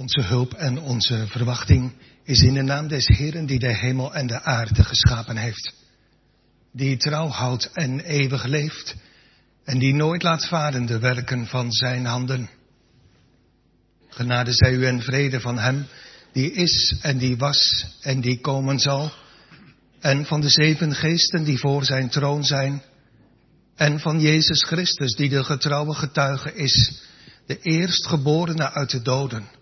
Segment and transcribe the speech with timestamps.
[0.00, 1.92] Onze hulp en onze verwachting
[2.24, 5.74] is in de naam des Heeren die de hemel en de aarde geschapen heeft.
[6.72, 8.94] Die trouw houdt en eeuwig leeft
[9.64, 12.50] en die nooit laat varen de werken van zijn handen.
[14.08, 15.86] Genade zij u en vrede van hem
[16.32, 19.12] die is en die was en die komen zal.
[20.00, 22.82] En van de zeven geesten die voor zijn troon zijn.
[23.76, 27.02] En van Jezus Christus die de getrouwe getuige is,
[27.46, 29.58] de eerstgeborene uit de doden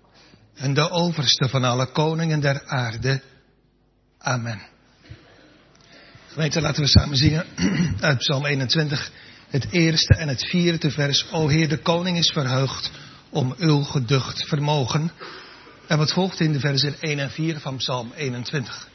[0.59, 3.23] en de overste van alle koningen der aarde.
[4.19, 4.61] Amen.
[6.29, 7.47] Gemeente, laten we samen zingen
[8.01, 9.11] uit Psalm 21,
[9.49, 11.27] het eerste en het vierde vers.
[11.33, 12.91] O Heer, de koning is verheugd
[13.31, 15.11] om uw geducht vermogen.
[15.87, 18.89] En wat volgt in de versen 1 en 4 van Psalm 21.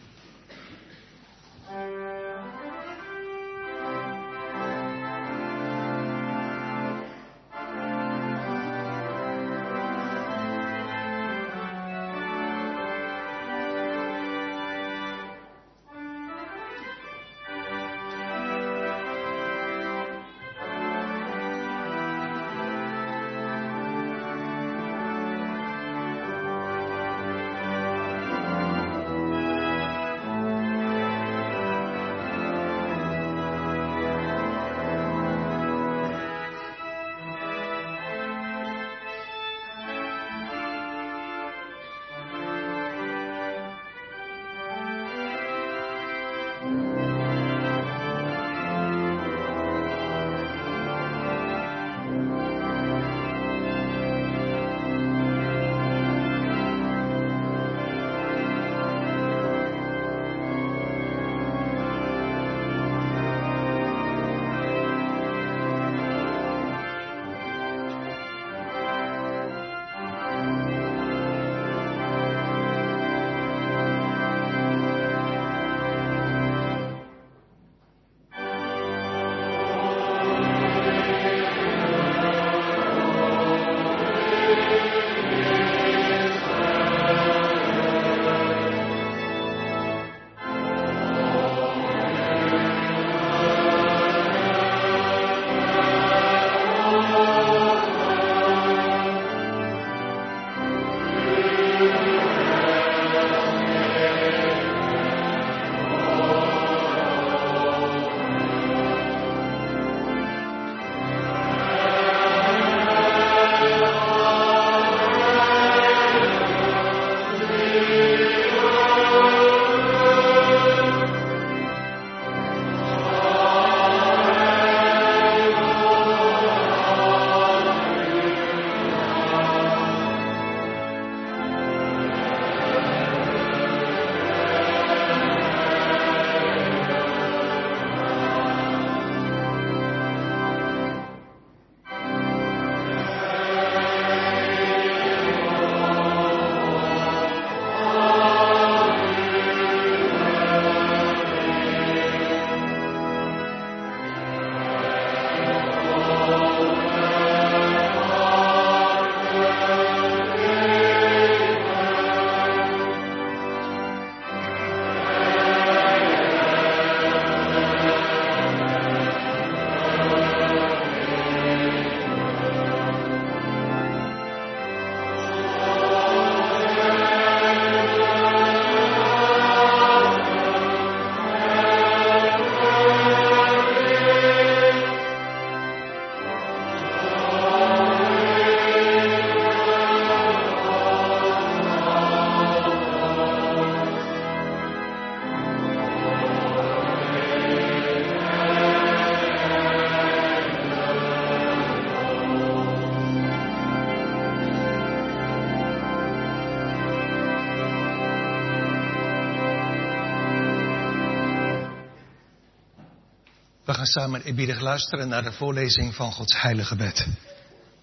[213.83, 217.07] Gaan samen eerbiedig luisteren naar de voorlezing van Gods heilige wet.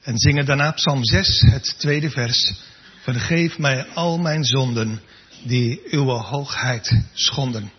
[0.03, 2.53] En zingen daarna Psalm 6, het tweede vers.
[3.03, 5.01] Vergeef mij al mijn zonden
[5.45, 7.73] die uw hoogheid schonden.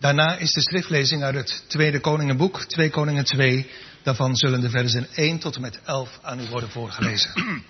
[0.00, 3.70] Daarna is de schriftlezing uit het Tweede Koningenboek, 2 Koningen 2.
[4.02, 7.62] Daarvan zullen de versen 1 tot en met 11 aan u worden voorgelezen.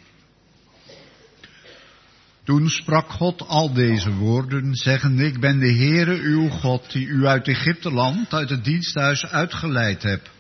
[2.45, 7.27] Toen sprak God al deze woorden, zeggende, ik ben de Heere uw God, die u
[7.27, 10.31] uit Egypte land, uit het diensthuis uitgeleid hebt.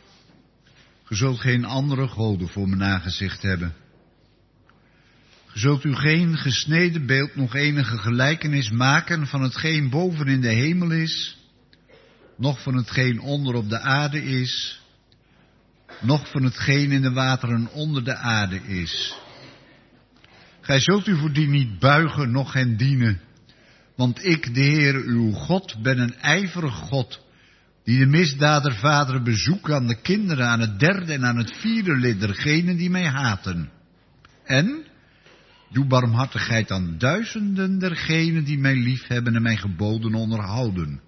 [1.04, 3.74] Ge zult geen andere goden voor mijn aangezicht hebben.
[5.52, 10.90] Zult u geen gesneden beeld nog enige gelijkenis maken van hetgeen boven in de hemel
[10.90, 11.38] is,
[12.36, 14.80] noch van hetgeen onder op de aarde is,
[16.00, 19.22] noch van hetgeen in de wateren onder de aarde is.
[20.64, 23.20] Gij zult u voor die niet buigen, noch hen dienen,
[23.96, 27.24] want ik, de Heer uw God, ben een ijverig God,
[27.82, 31.96] die de misdader vader bezoekt aan de kinderen, aan het derde en aan het vierde
[31.96, 33.70] lid dergenen die mij haten.
[34.44, 34.86] En
[35.70, 41.00] doe barmhartigheid aan duizenden dergenen die mij liefhebben en mijn geboden onderhouden.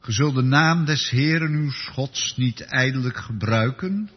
[0.00, 4.10] Ge zult de naam des Heeren uw Gods niet ijdelijk gebruiken,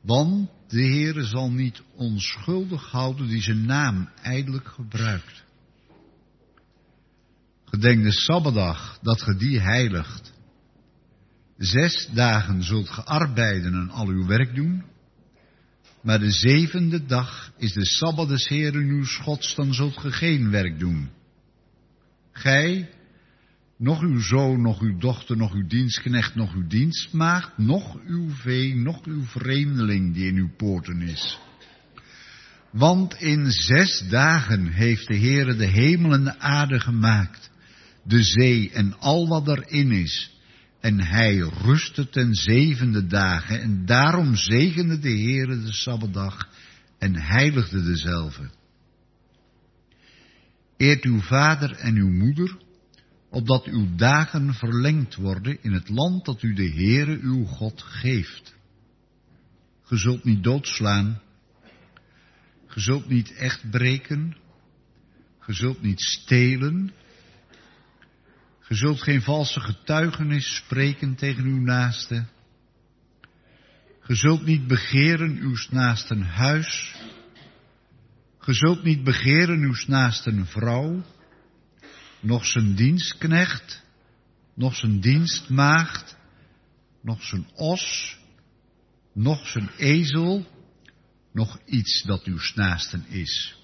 [0.00, 5.44] want de Heere zal niet onschuldig houden die zijn naam ijdelijk gebruikt.
[7.64, 10.32] Gedenk de Sabbatdag dat ge die heiligt.
[11.56, 14.84] Zes dagen zult ge arbeiden en al uw werk doen,
[16.02, 20.50] maar de zevende dag is de Sabbat des Heeren uw Gods, dan zult ge geen
[20.50, 21.10] werk doen.
[22.32, 22.90] Gij,
[23.82, 28.76] nog uw zoon, nog uw dochter, nog uw dienstknecht, nog uw dienstmaagd, nog uw vee,
[28.76, 31.38] nog uw vreemdeling die in uw poorten is.
[32.70, 37.50] Want in zes dagen heeft de Heere de hemel en de aarde gemaakt,
[38.04, 40.40] de zee en al wat erin is.
[40.80, 46.48] En hij rustte ten zevende dagen en daarom zegende de Heere de Sabbatdag
[46.98, 48.50] en heiligde dezelfde.
[50.76, 52.56] Eert uw vader en uw moeder,
[53.32, 58.54] opdat uw dagen verlengd worden in het land dat u de Heere uw God geeft.
[59.82, 61.20] Ge zult niet doodslaan,
[62.66, 64.36] ge zult niet echt breken,
[65.38, 66.92] ge zult niet stelen,
[68.60, 72.24] ge zult geen valse getuigenis spreken tegen uw naaste,
[74.00, 76.96] ge zult niet begeren uw naasten huis,
[78.38, 81.02] ge zult niet begeren uw naasten vrouw,
[82.22, 83.82] nog zijn dienstknecht,
[84.54, 86.16] nog zijn dienstmaagd,
[87.00, 88.16] nog zijn os,
[89.12, 90.46] nog zijn ezel,
[91.32, 93.56] nog iets dat uw naasten is.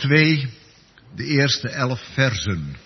[0.00, 0.48] 2,
[1.14, 2.76] de eerste elf versen.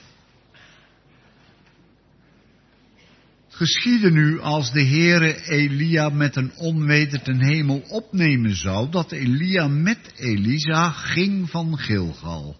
[3.48, 9.68] Geschiedde nu als de Heere Elia met een onweder ten hemel opnemen zou, dat Elia
[9.68, 12.56] met Elisa ging van Gilgal.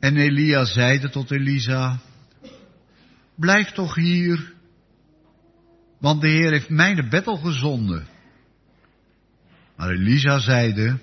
[0.00, 2.00] En Elia zeide tot Elisa,
[3.36, 4.52] blijf toch hier,
[5.98, 8.06] want de Heer heeft mij de bettel gezonden.
[9.76, 10.98] Maar Elisa zeide,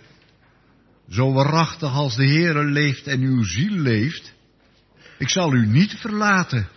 [1.09, 4.33] zo waarachtig als de Heere leeft en uw ziel leeft,
[5.17, 6.67] ik zal u niet verlaten.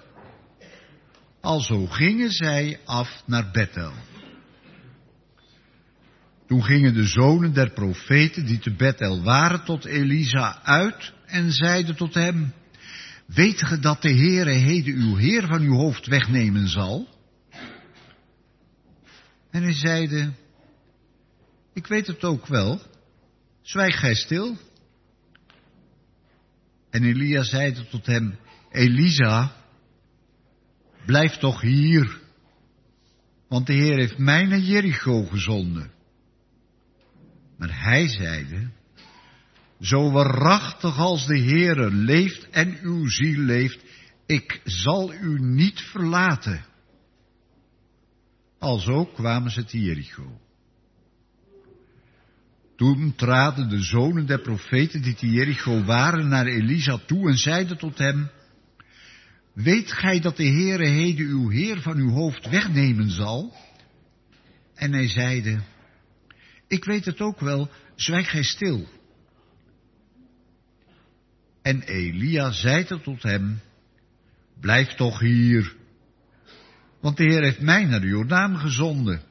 [1.41, 3.93] Alzo gingen zij af naar Bethel.
[6.47, 11.97] Toen gingen de zonen der profeten die te Bethel waren tot Elisa uit en zeiden
[11.97, 12.53] tot hem,
[13.27, 17.09] weet ge dat de Heere heden uw Heer van uw hoofd wegnemen zal?
[19.51, 20.33] En hij zeide,
[21.73, 22.81] ik weet het ook wel,
[23.63, 24.57] Zwijg gij stil.
[26.91, 28.39] En Elia zeide tot hem,
[28.71, 29.57] Elisa,
[31.07, 32.21] blijf toch hier,
[33.49, 35.93] want de Heer heeft mij naar Jericho gezonden.
[37.59, 38.71] Maar hij zeide,
[39.81, 43.85] zo waarachtig als de Heere leeft en uw ziel leeft,
[44.27, 46.65] ik zal u niet verlaten.
[48.59, 50.41] Alzo kwamen ze te Jericho.
[52.83, 57.79] Toen traden de zonen der profeten die te Jericho waren naar Elisa toe en zeiden
[57.79, 58.31] tot hem,
[59.53, 63.57] Weet gij dat de Heere heden uw Heer van uw hoofd wegnemen zal?
[64.75, 65.61] En hij zeide,
[66.69, 68.89] Ik weet het ook wel, zwijg gij stil.
[71.63, 73.61] En Elia zeide tot hem,
[74.61, 75.75] Blijf toch hier,
[77.01, 79.23] want de Heer heeft mij naar de Jordaan gezonden.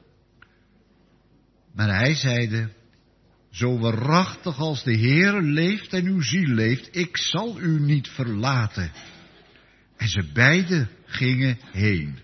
[1.74, 2.70] Maar hij zeide,
[3.52, 8.92] zo waarachtig als de Heer leeft en uw ziel leeft, ik zal u niet verlaten.
[9.96, 12.18] En ze beiden gingen heen.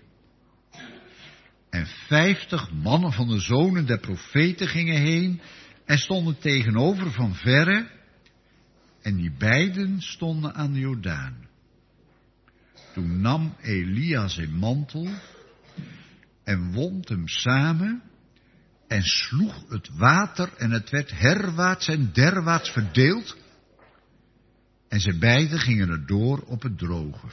[1.69, 5.41] En vijftig mannen van de zonen der profeten gingen heen
[5.85, 7.89] en stonden tegenover van verre.
[9.01, 11.47] En die beiden stonden aan de Jordaan.
[12.93, 15.07] Toen nam Elia zijn mantel
[16.43, 18.08] en wond hem samen
[18.89, 23.37] en sloeg het water en het werd herwaarts en derwaarts verdeeld.
[24.87, 27.27] En ze beiden gingen er door op het droge.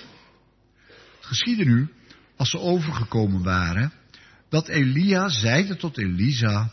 [1.16, 1.88] Het geschiedde nu,
[2.36, 3.92] als ze overgekomen waren,
[4.48, 6.72] dat Elia zeide tot Elisa,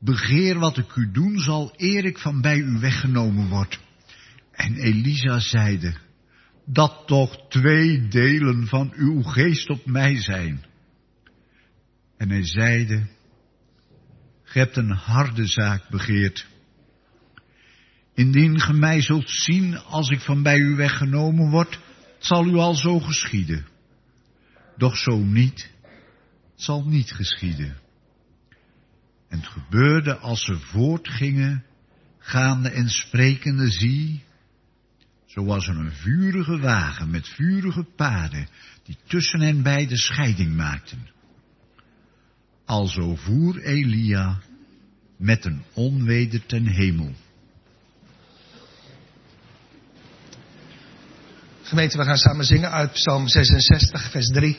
[0.00, 3.80] begeer wat ik u doen zal, eer ik van bij u weggenomen word.
[4.52, 5.94] En Elisa zeide,
[6.66, 10.64] dat toch twee delen van uw geest op mij zijn.
[12.16, 13.06] En hij zeide,
[14.48, 16.46] Ge hebt een harde zaak begeerd.
[18.14, 21.78] Indien ge mij zult zien als ik van bij u weggenomen word,
[22.18, 23.66] zal u al zo geschieden.
[24.76, 25.70] Doch zo niet,
[26.54, 27.76] zal niet geschieden.
[29.28, 31.64] En het gebeurde als ze voortgingen,
[32.18, 34.22] gaande en sprekende, zie,
[35.26, 38.48] zoals er een vurige wagen met vurige paden,
[38.84, 41.16] die tussen hen beide scheiding maakten.
[42.68, 44.38] Alzo voer Elia
[45.16, 47.12] met een onweder ten hemel.
[51.62, 54.58] Gemeente, we gaan samen zingen uit Psalm 66, vers 3.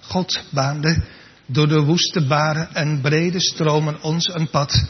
[0.00, 1.02] God baande
[1.46, 4.84] door de woeste baren en brede stromen ons een pad.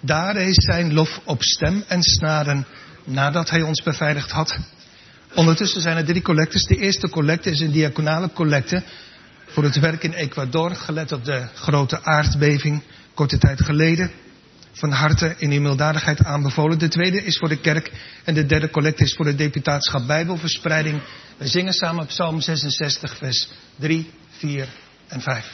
[0.00, 2.66] Daar is zijn lof op stem en snaren,
[3.04, 4.58] nadat hij ons beveiligd had.
[5.34, 6.64] Ondertussen zijn er drie collectes.
[6.64, 8.82] De eerste collecte is een diaconale collecte
[9.54, 12.82] voor het werk in Ecuador, gelet op de grote aardbeving
[13.14, 14.10] korte tijd geleden.
[14.72, 16.78] Van harte in milddadigheid aanbevolen.
[16.78, 17.92] De tweede is voor de kerk
[18.24, 21.02] en de derde collecte is voor de deputaatschap Bijbelverspreiding.
[21.36, 24.68] We zingen samen Psalm 66, vers 3, 4
[25.08, 25.52] en 5.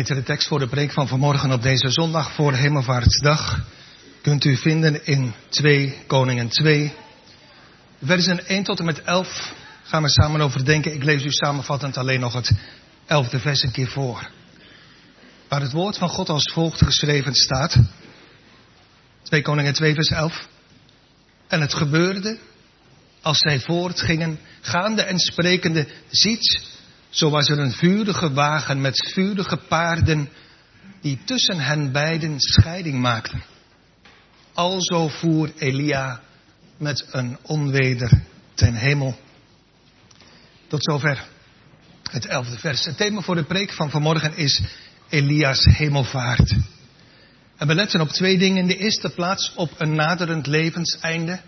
[0.00, 3.64] De tekst voor de preek van vanmorgen op deze zondag voor Hemelvaartsdag
[4.22, 6.94] kunt u vinden in 2 Koningen 2.
[8.02, 10.94] Versen 1 tot en met 11 gaan we samen overdenken.
[10.94, 12.52] Ik lees u samenvattend alleen nog het
[13.02, 14.30] 11e vers een keer voor.
[15.48, 17.76] Waar het woord van God als volgt geschreven staat.
[19.22, 20.46] 2 Koningen 2 vers 11.
[21.48, 22.38] En het gebeurde
[23.22, 26.62] als zij voortgingen, gaande en sprekende, ziet,
[27.10, 30.28] zo was er een vurige wagen met vurige paarden,
[31.00, 33.42] die tussen hen beiden scheiding maakten.
[34.52, 36.20] Alzo voer Elia
[36.76, 38.22] met een onweder
[38.54, 39.18] ten hemel.
[40.66, 41.26] Tot zover
[42.10, 42.84] het elfde vers.
[42.84, 44.60] Het thema voor de preek van vanmorgen is
[45.08, 46.54] Elia's hemelvaart.
[47.56, 48.56] En we letten op twee dingen.
[48.56, 51.40] In de eerste plaats op een naderend levenseinde.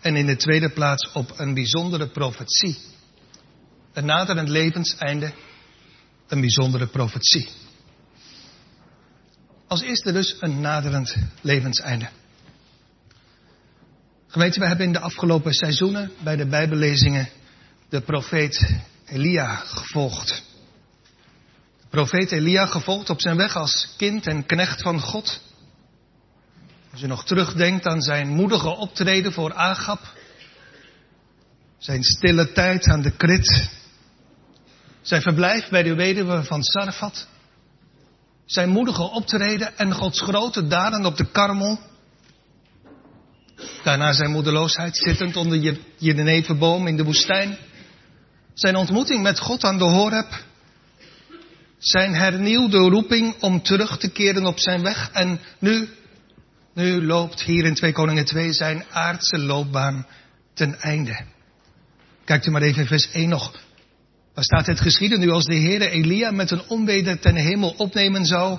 [0.00, 2.78] En in de tweede plaats op een bijzondere profetie.
[3.92, 5.32] Een naderend levenseinde,
[6.28, 7.48] een bijzondere profetie.
[9.66, 12.08] Als eerste dus een naderend levenseinde.
[14.26, 17.28] Gemeente, we hebben in de afgelopen seizoenen bij de Bijbellezingen
[17.88, 18.74] de profeet
[19.06, 20.42] Elia gevolgd.
[21.80, 25.40] De profeet Elia gevolgd op zijn weg als kind en knecht van God.
[26.92, 30.00] Als je nog terugdenkt aan zijn moedige optreden voor Agap.
[31.78, 33.78] Zijn stille tijd aan de krit.
[35.02, 37.28] Zijn verblijf bij de weduwe van Sarfat.
[38.46, 41.78] Zijn moedige optreden en Gods grote daden op de karmel.
[43.82, 47.58] Daarna zijn moedeloosheid zittend onder je jeneverboom in de woestijn.
[48.54, 50.44] Zijn ontmoeting met God aan de Horeb.
[51.78, 55.10] Zijn hernieuwde roeping om terug te keren op zijn weg.
[55.12, 55.88] En nu,
[56.74, 60.06] nu loopt hier in 2 Koningen 2 zijn aardse loopbaan
[60.54, 61.24] ten einde.
[62.24, 63.52] Kijkt u maar even in vers 1 nog.
[64.40, 68.24] Waar staat het geschieden nu als de Heere Elia met een onweder ten hemel opnemen
[68.24, 68.58] zou,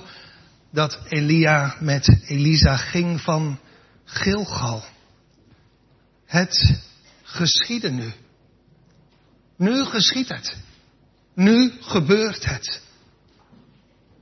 [0.72, 3.60] dat Elia met Elisa ging van
[4.04, 4.84] Gilgal.
[6.26, 6.80] Het
[7.22, 8.12] geschieden nu.
[9.56, 10.56] Nu geschiet het.
[11.34, 12.82] Nu gebeurt het.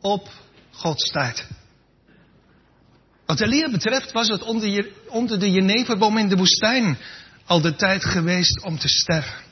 [0.00, 0.28] Op
[0.70, 1.46] Gods tijd.
[3.26, 6.98] Wat Elia betreft was het onder, onder de jeneverboom in de woestijn
[7.44, 9.49] al de tijd geweest om te sterven.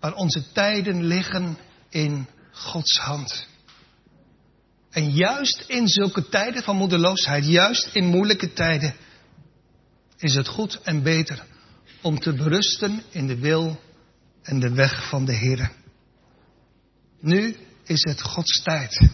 [0.00, 1.58] Maar onze tijden liggen
[1.88, 3.46] in Gods hand.
[4.90, 8.94] En juist in zulke tijden van moedeloosheid, juist in moeilijke tijden,
[10.16, 11.44] is het goed en beter
[12.02, 13.80] om te berusten in de wil
[14.42, 15.70] en de weg van de Heer.
[17.20, 19.08] Nu is het Gods tijd.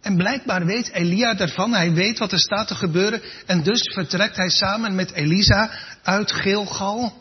[0.00, 3.22] En blijkbaar weet Elia daarvan, hij weet wat er staat te gebeuren.
[3.46, 5.70] En dus vertrekt hij samen met Elisa
[6.02, 7.19] uit Gilgal.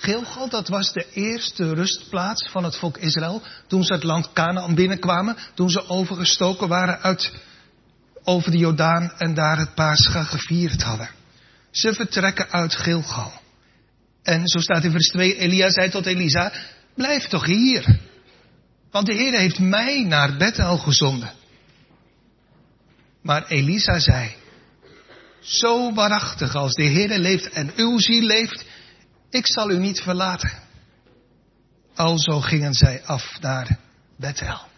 [0.00, 3.42] Gilgal, dat was de eerste rustplaats van het volk Israël.
[3.66, 5.36] Toen ze het land Canaan binnenkwamen.
[5.54, 7.32] Toen ze overgestoken waren uit,
[8.24, 11.10] over de Jordaan en daar het Pascha gevierd hadden.
[11.70, 13.32] Ze vertrekken uit Gilgal.
[14.22, 16.52] En zo staat in vers 2, Elia zei tot Elisa,
[16.94, 17.98] blijf toch hier.
[18.90, 21.30] Want de Heer heeft mij naar Bethel gezonden.
[23.22, 24.34] Maar Elisa zei,
[25.40, 28.64] zo waarachtig als de Heer leeft en uw ziel leeft,
[29.30, 30.52] ik zal u niet verlaten.
[31.94, 33.78] Alzo gingen zij af naar
[34.16, 34.68] Bethel.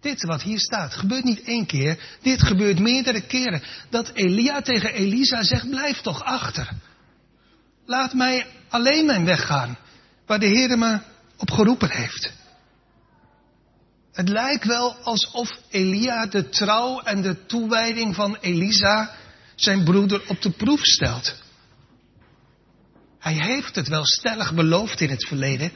[0.00, 3.62] Dit wat hier staat gebeurt niet één keer, dit gebeurt meerdere keren.
[3.90, 6.70] Dat Elia tegen Elisa zegt, blijf toch achter.
[7.86, 9.78] Laat mij alleen mijn weg gaan,
[10.26, 11.00] waar de Heer me
[11.36, 12.32] op geroepen heeft.
[14.12, 19.14] Het lijkt wel alsof Elia de trouw en de toewijding van Elisa
[19.54, 21.41] zijn broeder op de proef stelt.
[23.22, 25.72] Hij heeft het wel stellig beloofd in het verleden.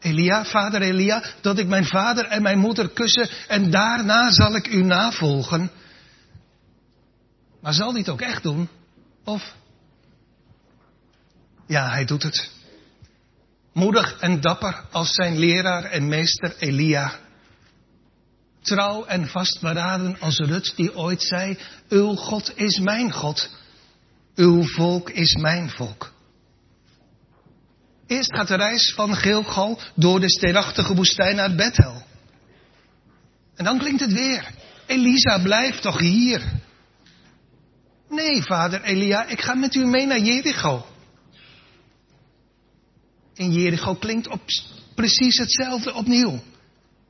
[0.00, 4.66] Elia, vader Elia, dat ik mijn vader en mijn moeder kussen en daarna zal ik
[4.66, 5.70] u navolgen.
[7.60, 8.68] Maar zal hij het ook echt doen?
[9.24, 9.54] Of?
[11.66, 12.50] Ja, hij doet het.
[13.72, 17.18] Moedig en dapper als zijn leraar en meester Elia.
[18.62, 23.50] Trouw en vastberaden als Rut die ooit zei, uw God is mijn God.
[24.34, 26.12] Uw volk is mijn volk.
[28.10, 32.02] Eerst gaat de reis van Gilgal door de steenachtige woestijn naar Bethel.
[33.56, 34.50] En dan klinkt het weer.
[34.86, 36.42] Elisa, blijf toch hier.
[38.08, 40.86] Nee, vader Elia, ik ga met u mee naar Jericho.
[43.34, 44.40] In Jericho klinkt op
[44.94, 46.40] precies hetzelfde opnieuw.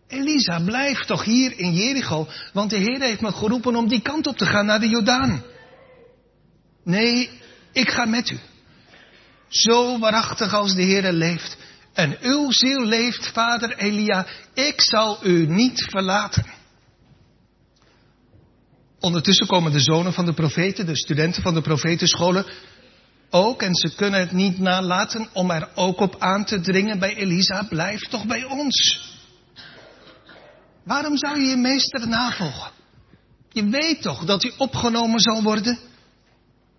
[0.09, 4.27] Elisa, blijf toch hier in Jericho, want de Heer heeft me geroepen om die kant
[4.27, 5.43] op te gaan naar de Jordaan.
[6.85, 7.31] Nee,
[7.73, 8.39] ik ga met u.
[9.51, 11.57] Zo waarachtig als de Heer leeft,
[11.93, 16.47] En uw ziel leeft, vader Elia, ik zal u niet verlaten.
[19.01, 22.47] Ondertussen komen de zonen van de profeten, de studenten van de profetenscholen,
[23.31, 23.63] ook.
[23.63, 27.63] En ze kunnen het niet nalaten om er ook op aan te dringen bij Elisa,
[27.69, 29.09] blijf toch bij ons.
[30.85, 32.71] Waarom zou je je meester navolgen?
[33.53, 35.79] Je weet toch dat hij opgenomen zal worden?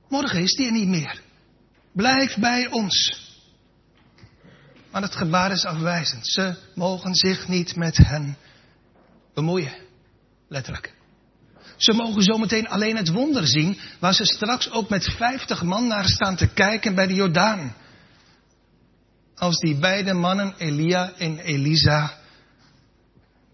[0.09, 1.21] Morgen is hij er niet meer.
[1.93, 3.19] Blijf bij ons.
[4.91, 6.27] Maar het gebaar is afwijzend.
[6.27, 8.37] Ze mogen zich niet met hen
[9.33, 9.73] bemoeien.
[10.47, 10.93] Letterlijk.
[11.77, 16.07] Ze mogen zometeen alleen het wonder zien, waar ze straks ook met vijftig man naar
[16.07, 17.75] staan te kijken bij de Jordaan.
[19.35, 22.17] Als die beide mannen, Elia en Elisa,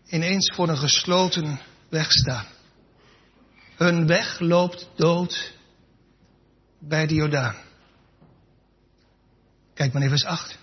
[0.08, 2.46] ineens voor een gesloten weg staan.
[3.76, 5.54] Hun weg loopt dood
[6.80, 7.56] bij de Jordaan.
[9.78, 10.58] Kijk maar even vers 8.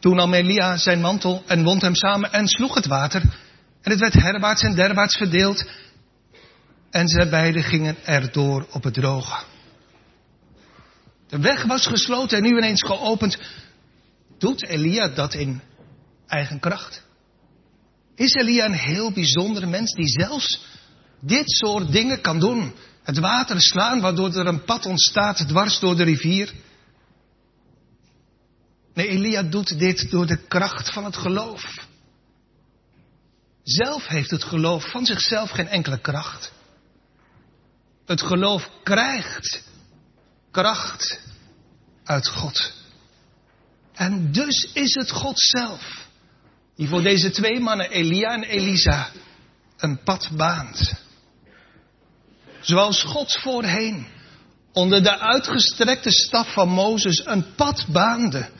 [0.00, 3.22] Toen nam Elia zijn mantel en wond hem samen en sloeg het water.
[3.82, 5.64] En het werd herwaarts en derwaarts verdeeld.
[6.90, 9.44] En zij beiden gingen erdoor op het droge.
[11.28, 13.38] De weg was gesloten en nu ineens geopend.
[14.38, 15.62] Doet Elia dat in
[16.26, 17.02] eigen kracht?
[18.14, 20.66] Is Elia een heel bijzondere mens die zelfs
[21.20, 22.74] dit soort dingen kan doen?
[23.02, 26.52] Het water slaan waardoor er een pad ontstaat dwars door de rivier.
[28.94, 31.86] Nee, Elia doet dit door de kracht van het geloof.
[33.62, 36.52] Zelf heeft het geloof van zichzelf geen enkele kracht.
[38.06, 39.62] Het geloof krijgt
[40.50, 41.20] kracht
[42.04, 42.72] uit God.
[43.92, 46.06] En dus is het God zelf
[46.76, 49.10] die voor deze twee mannen, Elia en Elisa,
[49.76, 50.92] een pad baant.
[52.60, 54.06] Zoals God voorheen
[54.72, 58.50] onder de uitgestrekte staf van Mozes een pad baande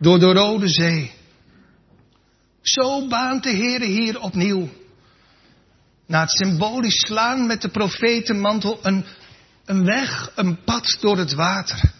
[0.00, 1.12] door de Rode Zee.
[2.62, 4.68] Zo baant de Heer hier opnieuw.
[6.06, 9.04] Na het symbolisch slaan met de profetenmantel een,
[9.64, 11.92] een weg, een pad door het water.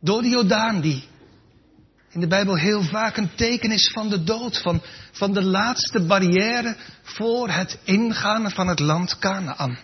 [0.00, 1.04] Door de Jordaan die
[2.10, 6.06] in de Bijbel heel vaak een teken is van de dood, van, van de laatste
[6.06, 9.78] barrière voor het ingaan van het land Canaan.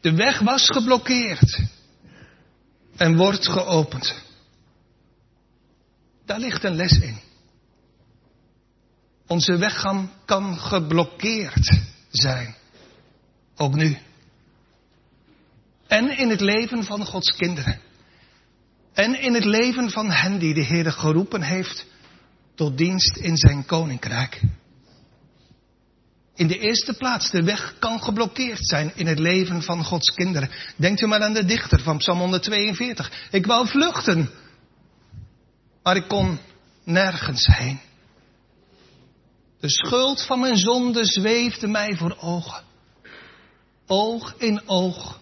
[0.00, 1.60] De weg was geblokkeerd
[2.96, 4.23] en wordt geopend.
[6.24, 7.18] Daar ligt een les in.
[9.26, 12.54] Onze weggang kan geblokkeerd zijn.
[13.56, 13.98] Ook nu.
[15.86, 17.80] En in het leven van Gods kinderen.
[18.92, 21.86] En in het leven van hen die de Heer geroepen heeft
[22.54, 24.40] tot dienst in zijn koninkrijk.
[26.34, 30.50] In de eerste plaats, de weg kan geblokkeerd zijn in het leven van Gods kinderen.
[30.76, 33.28] Denkt u maar aan de dichter van Psalm 142.
[33.30, 34.30] Ik wou vluchten,
[35.84, 36.38] maar ik kon
[36.84, 37.80] nergens heen.
[39.60, 42.62] De schuld van mijn zonde zweefde mij voor ogen.
[43.86, 45.20] Oog in oog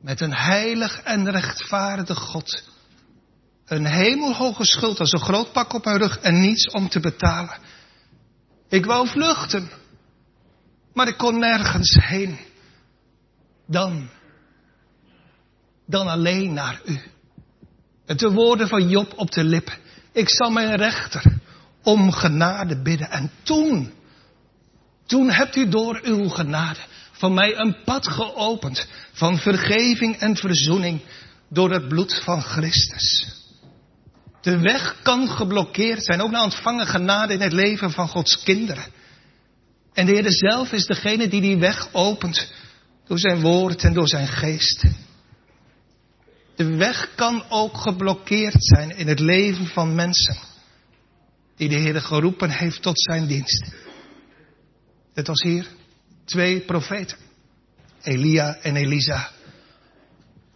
[0.00, 2.68] met een heilig en rechtvaardig God.
[3.64, 7.58] Een hemelhoge schuld als een groot pak op mijn rug en niets om te betalen.
[8.68, 9.70] Ik wou vluchten,
[10.92, 12.38] maar ik kon nergens heen.
[13.66, 14.10] Dan,
[15.86, 17.00] dan alleen naar u.
[18.10, 19.74] Met de woorden van Job op de lippen.
[20.12, 21.22] Ik zal mijn rechter
[21.82, 23.10] om genade bidden.
[23.10, 23.92] En toen,
[25.06, 26.78] toen hebt u door uw genade
[27.12, 31.00] van mij een pad geopend van vergeving en verzoening
[31.48, 33.26] door het bloed van Christus.
[34.40, 38.84] De weg kan geblokkeerd zijn, ook naar ontvangen genade in het leven van Gods kinderen.
[39.92, 42.52] En de Heer zelf is degene die die weg opent
[43.06, 44.84] door zijn woord en door zijn geest.
[46.60, 50.36] De weg kan ook geblokkeerd zijn in het leven van mensen
[51.56, 53.72] die de Heer geroepen heeft tot zijn dienst.
[55.14, 55.66] Het was hier
[56.24, 57.18] twee profeten,
[58.02, 59.30] Elia en Elisa.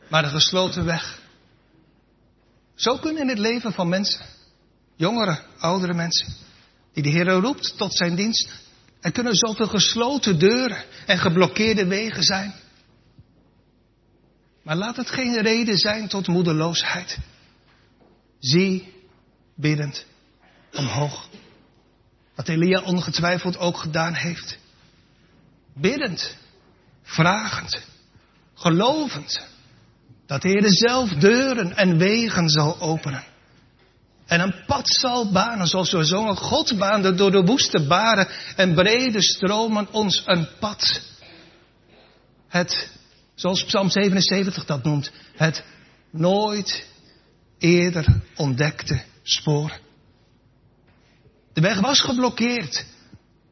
[0.09, 1.21] Maar een gesloten weg.
[2.75, 4.25] Zo kunnen in het leven van mensen,
[4.97, 6.35] jongere, oudere mensen,
[6.93, 8.49] die de Heer roept tot zijn dienst,
[9.01, 12.55] er kunnen zoveel gesloten deuren en geblokkeerde wegen zijn.
[14.65, 17.19] Maar laat het geen reden zijn tot moedeloosheid.
[18.39, 18.93] Zie
[19.57, 20.07] biddend
[20.73, 21.29] omhoog.
[22.35, 24.59] Wat Elia ongetwijfeld ook gedaan heeft.
[25.75, 26.37] Biddend,
[27.03, 27.83] vragend,
[28.55, 29.47] gelovend.
[30.27, 33.25] Dat de Heer zelf deuren en wegen zal openen.
[34.27, 36.37] En een pad zal banen, zoals we zongen.
[36.37, 41.03] God baande door de woeste baren en brede stromen ons een pad.
[42.49, 42.91] Het,
[43.35, 45.65] zoals Psalm 77 dat noemt, het
[46.11, 46.87] nooit
[47.59, 49.79] eerder ontdekte sporen.
[51.53, 52.85] De weg was geblokkeerd,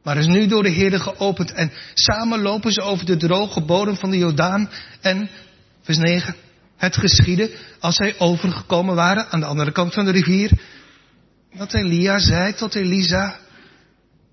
[0.03, 1.53] maar is nu door de Heer geopend.
[1.53, 4.71] En samen lopen ze over de droge bodem van de Jordaan.
[5.01, 5.31] En,
[5.83, 6.37] vers 9,
[6.77, 10.51] het geschiedde als zij overgekomen waren aan de andere kant van de rivier.
[11.55, 13.39] Dat Elia zei tot Elisa,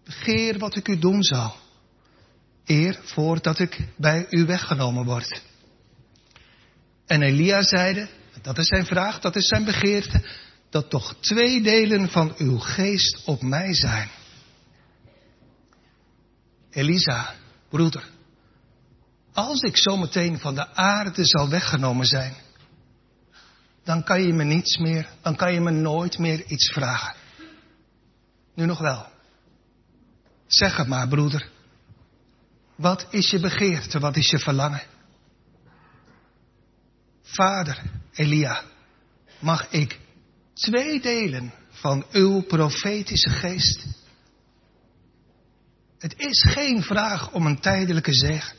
[0.06, 1.56] begeer wat ik u doen zal.
[2.70, 5.42] Eer voordat ik bij u weggenomen word.
[7.06, 8.10] En Elia zeide,
[8.42, 10.22] dat is zijn vraag, dat is zijn begeerte,
[10.70, 14.10] dat toch twee delen van uw geest op mij zijn.
[16.70, 17.34] Elisa,
[17.70, 18.10] broeder,
[19.34, 22.34] als ik zometeen van de aarde zal weggenomen zijn,
[23.84, 27.16] dan kan je me niets meer, dan kan je me nooit meer iets vragen.
[28.56, 29.06] Nu nog wel.
[30.48, 31.58] Zeg het maar, broeder.
[32.80, 34.82] Wat is je begeerte, wat is je verlangen?
[37.22, 37.82] Vader,
[38.14, 38.64] Elia,
[39.40, 40.00] mag ik
[40.54, 43.86] twee delen van uw profetische geest?
[45.98, 48.56] Het is geen vraag om een tijdelijke zegen.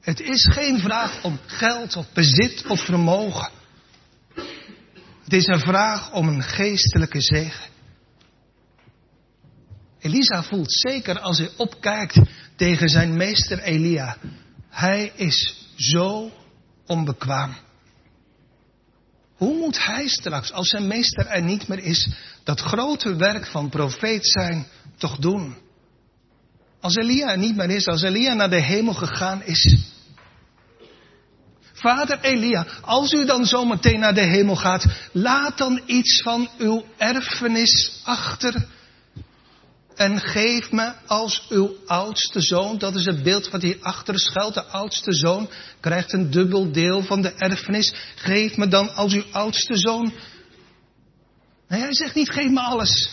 [0.00, 3.50] Het is geen vraag om geld of bezit of vermogen.
[5.22, 7.70] Het is een vraag om een geestelijke zegen.
[9.98, 12.18] Elisa voelt zeker als hij opkijkt
[12.60, 14.16] tegen zijn meester Elia.
[14.68, 16.30] Hij is zo
[16.86, 17.56] onbekwaam.
[19.36, 22.08] Hoe moet hij straks, als zijn meester er niet meer is,
[22.44, 25.56] dat grote werk van profeet zijn toch doen?
[26.80, 29.76] Als Elia er niet meer is, als Elia naar de hemel gegaan is.
[31.72, 36.84] Vader Elia, als u dan zometeen naar de hemel gaat, laat dan iets van uw
[36.96, 38.66] erfenis achter
[40.00, 44.64] en geef me als uw oudste zoon, dat is het beeld wat hierachter schuilt, de
[44.64, 47.94] oudste zoon krijgt een dubbel deel van de erfenis.
[48.14, 50.12] Geef me dan als uw oudste zoon.
[51.68, 53.10] Nee, hij zegt niet geef me alles.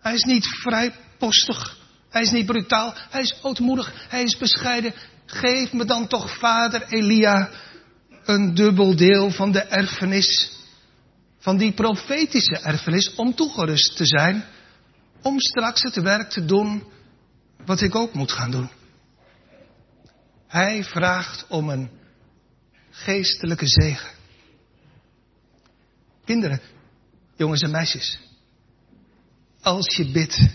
[0.00, 1.76] Hij is niet vrijpostig.
[2.10, 2.94] Hij is niet brutaal.
[3.10, 3.92] Hij is ootmoedig.
[4.08, 4.94] Hij is bescheiden.
[5.26, 7.50] Geef me dan toch, vader Elia,
[8.24, 10.50] een dubbel deel van de erfenis.
[11.38, 14.44] Van die profetische erfenis om toegerust te zijn
[15.22, 16.84] om straks het werk te doen
[17.64, 18.70] wat ik ook moet gaan doen.
[20.46, 21.90] Hij vraagt om een
[22.90, 24.10] geestelijke zegen.
[26.24, 26.60] Kinderen,
[27.36, 28.18] jongens en meisjes,
[29.60, 30.48] als je bidt,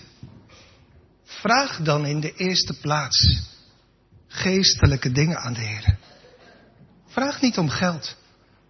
[1.23, 3.41] vraag dan in de eerste plaats
[4.28, 5.97] geestelijke dingen aan de Heer.
[7.08, 8.15] Vraag niet om geld.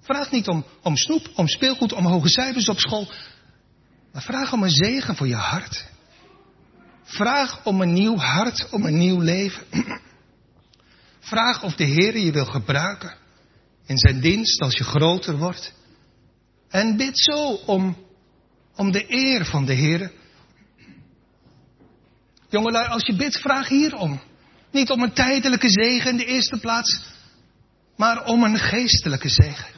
[0.01, 3.11] Vraag niet om, om snoep, om speelgoed, om hoge cijfers op school.
[4.13, 5.85] Maar vraag om een zegen voor je hart.
[7.03, 9.63] Vraag om een nieuw hart, om een nieuw leven.
[11.19, 13.15] Vraag of de Heer je wil gebruiken
[13.85, 15.73] in zijn dienst als je groter wordt.
[16.69, 17.97] En bid zo om,
[18.75, 20.11] om de eer van de Heer.
[22.49, 24.21] Jongelui, als je bidt, vraag hierom.
[24.71, 27.01] Niet om een tijdelijke zegen in de eerste plaats,
[27.95, 29.73] maar om een geestelijke zegen.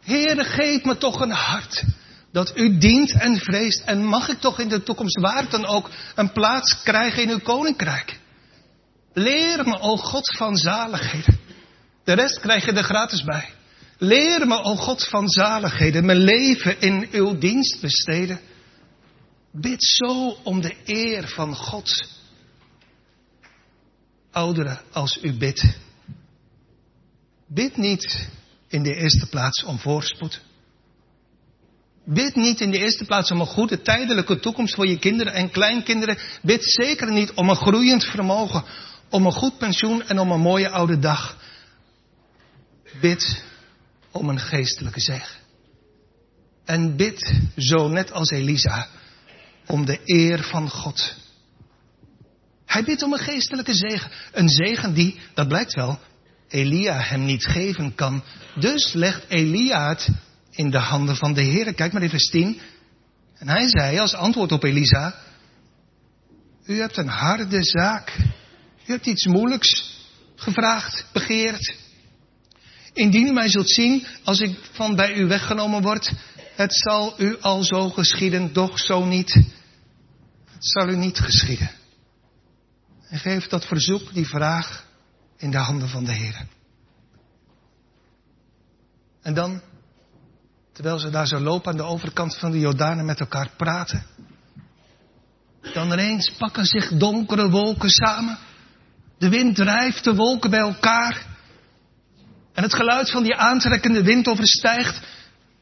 [0.00, 1.84] Heere, geef me toch een hart
[2.32, 3.82] dat u dient en vreest.
[3.84, 7.40] En mag ik toch in de toekomst waar dan ook een plaats krijgen in uw
[7.40, 8.18] koninkrijk.
[9.12, 11.38] Leer me, o God van zaligheden.
[12.04, 13.48] De rest krijg je er gratis bij.
[13.98, 18.40] Leer me, o God van zaligheden, mijn leven in uw dienst besteden.
[19.52, 22.08] Bid zo om de eer van God.
[24.30, 25.78] Ouderen, als u bidt.
[27.48, 28.28] Bid niet
[28.68, 30.40] in de eerste plaats om voorspoed.
[32.12, 35.50] Bid niet in de eerste plaats om een goede tijdelijke toekomst voor je kinderen en
[35.50, 36.18] kleinkinderen.
[36.42, 38.64] Bid zeker niet om een groeiend vermogen,
[39.10, 41.36] om een goed pensioen en om een mooie oude dag.
[43.00, 43.42] Bid
[44.10, 45.38] om een geestelijke zegen.
[46.64, 48.88] En bid zo net als Elisa
[49.66, 51.16] om de eer van God.
[52.66, 54.10] Hij bidt om een geestelijke zegen.
[54.32, 55.98] Een zegen die, dat blijkt wel,
[56.48, 58.22] Elia hem niet geven kan.
[58.54, 60.08] Dus legt Elia het
[60.50, 61.74] in de handen van de Heer.
[61.74, 62.60] Kijk maar even vers 10.
[63.34, 65.14] En hij zei als antwoord op Elisa,
[66.64, 68.16] u hebt een harde zaak.
[68.86, 69.98] U hebt iets moeilijks
[70.34, 71.76] gevraagd, begeerd.
[72.92, 76.12] Indien u mij zult zien, als ik van bij u weggenomen word,
[76.56, 79.32] het zal u al zo geschieden, doch zo niet.
[80.44, 81.70] Het zal u niet geschieden.
[83.08, 84.86] En geef dat verzoek, die vraag,
[85.36, 86.46] in de handen van de Heer.
[89.22, 89.62] En dan
[90.72, 94.06] Terwijl ze daar zo lopen aan de overkant van de Jordaan met elkaar praten.
[95.72, 98.38] Dan ineens pakken zich donkere wolken samen.
[99.18, 101.26] De wind drijft de wolken bij elkaar.
[102.52, 105.00] En het geluid van die aantrekkende wind overstijgt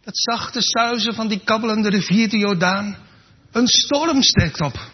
[0.05, 2.97] het zachte suizen van die kabbelende rivier de Jordaan.
[3.53, 4.91] Een storm steekt op.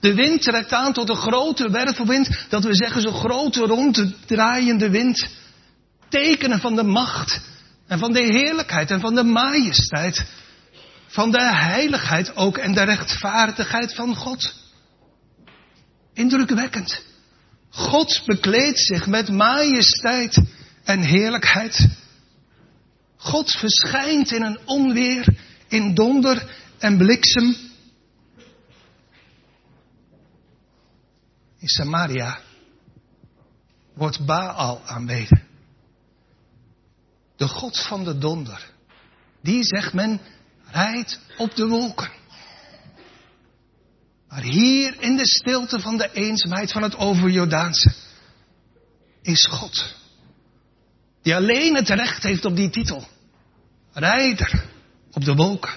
[0.00, 5.28] De wind trekt aan tot een grote wervelwind, dat we zeggen zo'n grote ronddraaiende wind.
[6.08, 7.40] Tekenen van de macht
[7.92, 10.24] en van de heerlijkheid en van de majesteit.
[11.06, 14.54] Van de heiligheid ook en de rechtvaardigheid van God.
[16.12, 17.04] Indrukwekkend.
[17.70, 20.42] God bekleedt zich met majesteit
[20.84, 21.88] en heerlijkheid.
[23.16, 25.36] God verschijnt in een onweer,
[25.68, 27.56] in donder en bliksem.
[31.58, 32.38] In Samaria
[33.94, 35.51] wordt Baal aanbeden.
[37.42, 38.70] De God van de donder.
[39.42, 40.20] Die zegt men
[40.70, 42.10] rijdt op de wolken.
[44.28, 47.92] Maar hier in de stilte van de eenzaamheid van het overjordaanse
[49.22, 49.94] is God.
[51.22, 53.06] Die alleen het recht heeft op die titel.
[53.92, 54.64] Rijder
[55.12, 55.74] op de wolken.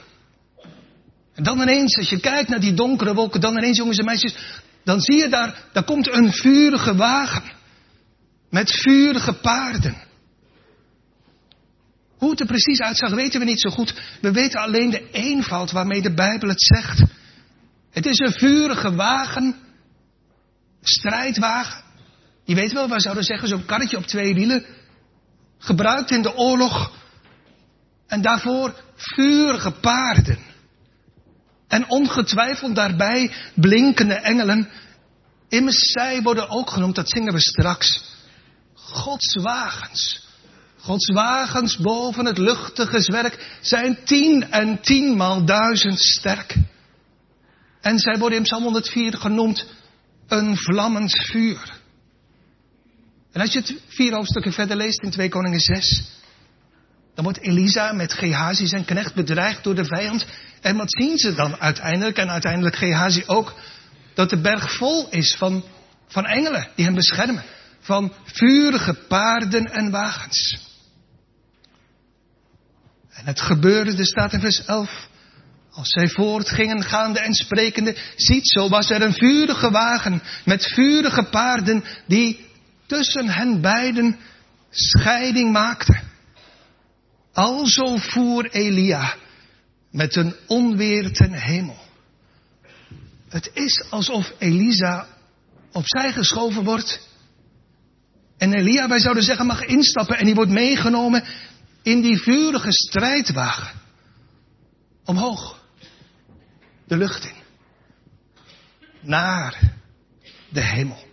[1.34, 4.36] En dan ineens, als je kijkt naar die donkere wolken, dan ineens, jongens en meisjes,
[4.84, 7.51] dan zie je daar, daar komt een vurige wagen.
[8.49, 10.05] Met vurige paarden.
[12.26, 13.93] Hoe het er precies uitzag, weten we niet zo goed.
[14.21, 17.03] We weten alleen de eenvoud waarmee de Bijbel het zegt.
[17.91, 19.55] Het is een vurige wagen,
[20.82, 21.84] strijdwagen.
[22.43, 24.65] Je weet wel, wij zouden zeggen, zo'n karretje op twee wielen.
[25.57, 26.91] Gebruikt in de oorlog.
[28.07, 30.38] En daarvoor vurige paarden.
[31.67, 34.69] En ongetwijfeld daarbij blinkende engelen.
[35.49, 38.03] Immers zij worden ook genoemd, dat zingen we straks.
[38.73, 40.24] Gods wagens.
[40.86, 46.55] Gods wagens boven het luchtige zwerk zijn tien en tienmaal duizend sterk.
[47.81, 49.65] En zij worden in Psalm 104 genoemd
[50.27, 51.73] een vlammend vuur.
[53.31, 56.03] En als je het vier hoofdstukken verder leest in 2 Koningen 6,
[57.15, 60.25] dan wordt Elisa met Gehazi zijn knecht bedreigd door de vijand.
[60.61, 63.53] En wat zien ze dan uiteindelijk, en uiteindelijk Gehazi ook,
[64.13, 65.63] dat de berg vol is van,
[66.07, 67.43] van engelen die hem beschermen.
[67.79, 70.73] Van vurige paarden en wagens.
[73.16, 75.07] En het gebeurde, er staat in vers 11.
[75.72, 81.24] Als zij voortgingen, gaande en sprekende, ziet zo was er een vurige wagen met vurige
[81.24, 82.45] paarden die
[82.86, 84.18] tussen hen beiden
[84.70, 85.99] scheiding maakte.
[87.34, 89.16] Alzo voer Elia
[89.91, 91.78] met een onweer ten hemel.
[93.30, 95.07] Het is alsof Elisa
[95.72, 96.99] opzij geschoven wordt.
[98.38, 101.24] En Elia, wij zouden zeggen, mag instappen en die wordt meegenomen
[101.86, 103.79] in die vurige strijdwagen.
[105.03, 105.63] Omhoog.
[106.88, 107.43] De lucht in.
[109.01, 109.73] Naar
[110.49, 111.03] de hemel.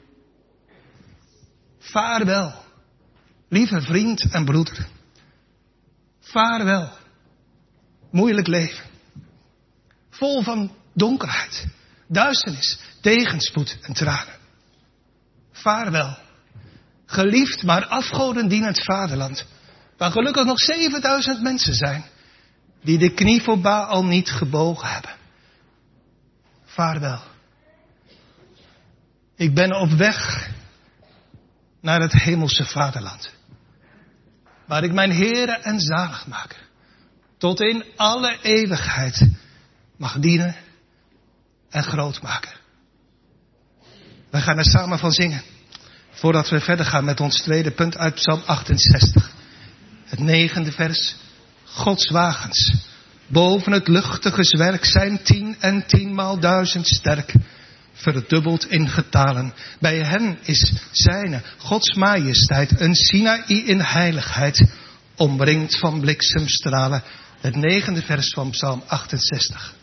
[1.78, 2.64] Vaarwel,
[3.48, 4.86] lieve vriend en broeder.
[6.20, 6.92] Vaarwel,
[8.10, 8.84] moeilijk leven.
[10.10, 11.66] Vol van donkerheid,
[12.08, 14.34] duisternis, tegenspoed en tranen.
[15.52, 16.16] Vaarwel,
[17.06, 19.46] geliefd maar afgodendienend vaderland,
[20.03, 22.05] waar gelukkig nog 7000 mensen zijn
[22.80, 25.11] die de knie voor Baal niet gebogen hebben.
[26.64, 27.20] Vaarwel.
[29.36, 30.48] Ik ben op weg
[31.80, 33.34] naar het hemelse vaderland.
[34.66, 36.68] Waar ik mijn Heere en zaligmaker
[37.38, 39.28] tot in alle eeuwigheid
[39.96, 40.57] mag dienen
[41.70, 42.53] en groot maken.
[44.30, 45.42] We gaan er samen van zingen.
[46.11, 49.40] Voordat we verder gaan met ons tweede punt uit Psalm 68.
[50.12, 51.14] Het negende vers.
[51.64, 52.74] Gods wagens.
[53.26, 57.34] Boven het luchtige zwerk zijn tien en tienmaal duizend sterk
[57.92, 59.54] verdubbeld in getalen.
[59.80, 64.64] Bij hen is zijne, Gods majesteit, een Sinaï in heiligheid,
[65.16, 67.02] omringd van bliksemstralen.
[67.40, 69.74] Het negende vers van Psalm 68.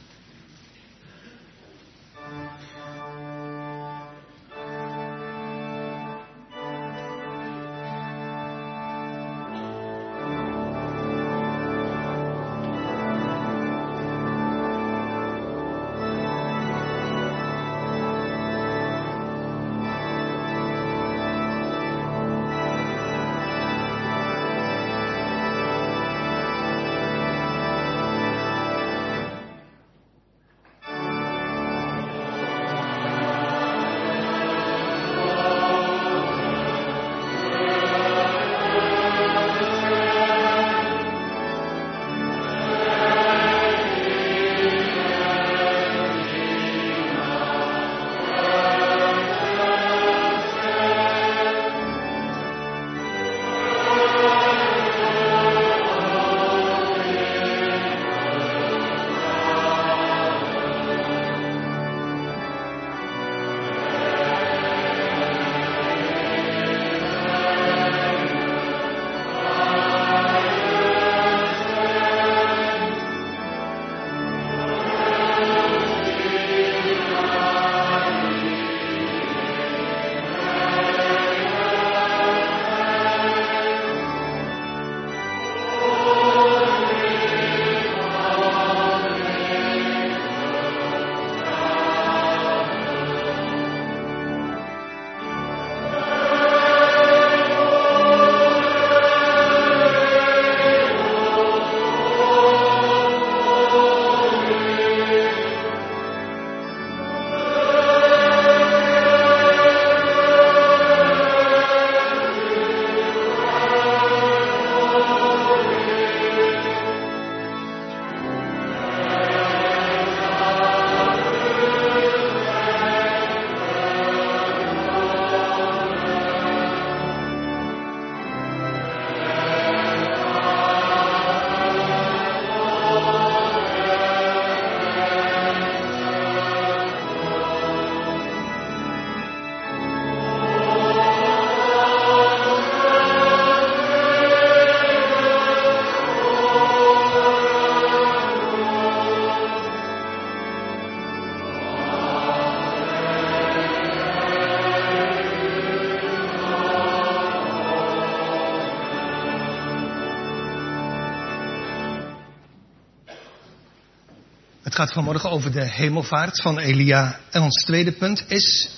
[164.80, 167.20] Gaat vanmorgen over de hemelvaart van Elia.
[167.32, 168.70] En ons tweede punt is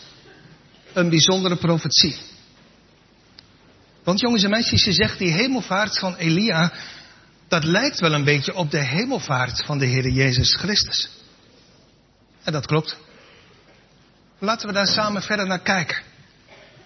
[0.94, 2.18] een bijzondere profetie.
[4.04, 6.74] Want jongens en meisjes, je zegt die hemelvaart van Elia,
[7.48, 11.10] dat lijkt wel een beetje op de hemelvaart van de Heer Jezus Christus.
[12.44, 12.98] En dat klopt.
[14.40, 16.02] Laten we daar samen verder naar kijken.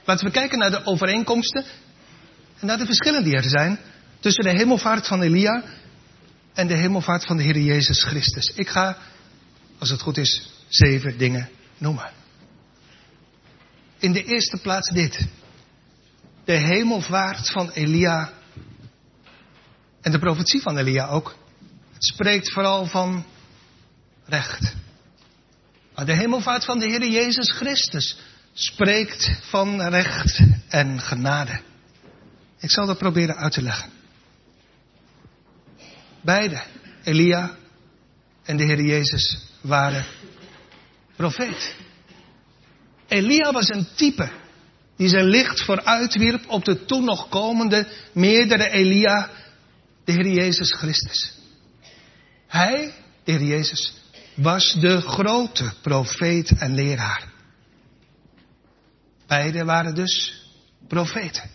[0.06, 1.66] Laten we kijken naar de overeenkomsten
[2.60, 3.80] en naar de verschillen die er zijn
[4.20, 5.64] tussen de hemelvaart van Elia
[6.56, 8.52] en de hemelvaart van de Heer Jezus Christus.
[8.56, 8.98] Ik ga,
[9.80, 12.12] als het goed is, zeven dingen noemen.
[14.00, 15.28] In de eerste plaats dit.
[16.46, 18.32] De hemelvaart van Elia
[20.02, 21.36] en de profetie van Elia ook.
[21.94, 23.26] Het spreekt vooral van
[24.26, 24.74] recht.
[25.96, 28.18] Maar de hemelvaart van de Heer Jezus Christus
[28.54, 30.40] spreekt van recht
[30.70, 31.62] en genade.
[32.60, 33.95] Ik zal dat proberen uit te leggen.
[36.26, 36.62] Beide,
[37.04, 37.56] Elia
[38.44, 40.06] en de Heer Jezus, waren
[41.16, 41.76] profeet.
[43.08, 44.30] Elia was een type
[44.96, 49.30] die zijn licht vooruitwierp op de toen nog komende meerdere Elia,
[50.06, 51.34] de Heer Jezus Christus.
[52.48, 53.94] Hij, de Heer Jezus,
[54.36, 57.28] was de grote profeet en leraar.
[59.28, 60.44] Beide waren dus
[60.88, 61.55] profeten.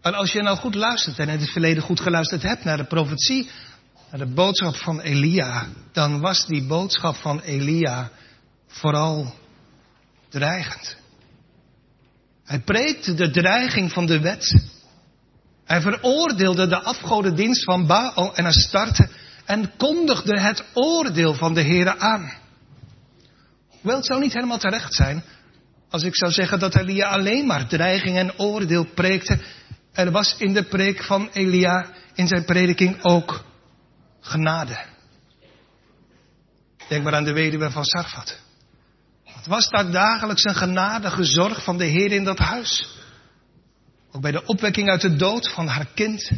[0.00, 2.86] En als je nou goed luistert en in het verleden goed geluisterd hebt naar de
[2.86, 3.50] profetie,
[4.10, 8.10] naar de boodschap van Elia, dan was die boodschap van Elia
[8.66, 9.34] vooral
[10.28, 10.96] dreigend.
[12.44, 14.62] Hij preekte de dreiging van de wet.
[15.64, 19.08] Hij veroordeelde de afgodendienst van Baal en Astarte
[19.44, 22.32] en kondigde het oordeel van de Here aan.
[23.80, 25.24] Wel, het zou niet helemaal terecht zijn
[25.90, 29.38] als ik zou zeggen dat Elia alleen maar dreiging en oordeel preekte.
[29.98, 33.44] Er was in de preek van Elia, in zijn prediking ook
[34.20, 34.84] genade.
[36.88, 38.38] Denk maar aan de weduwe van Sarfat.
[39.24, 42.96] Het was daar dagelijks een genadige zorg van de Heer in dat huis.
[44.10, 46.30] Ook bij de opwekking uit de dood van haar kind.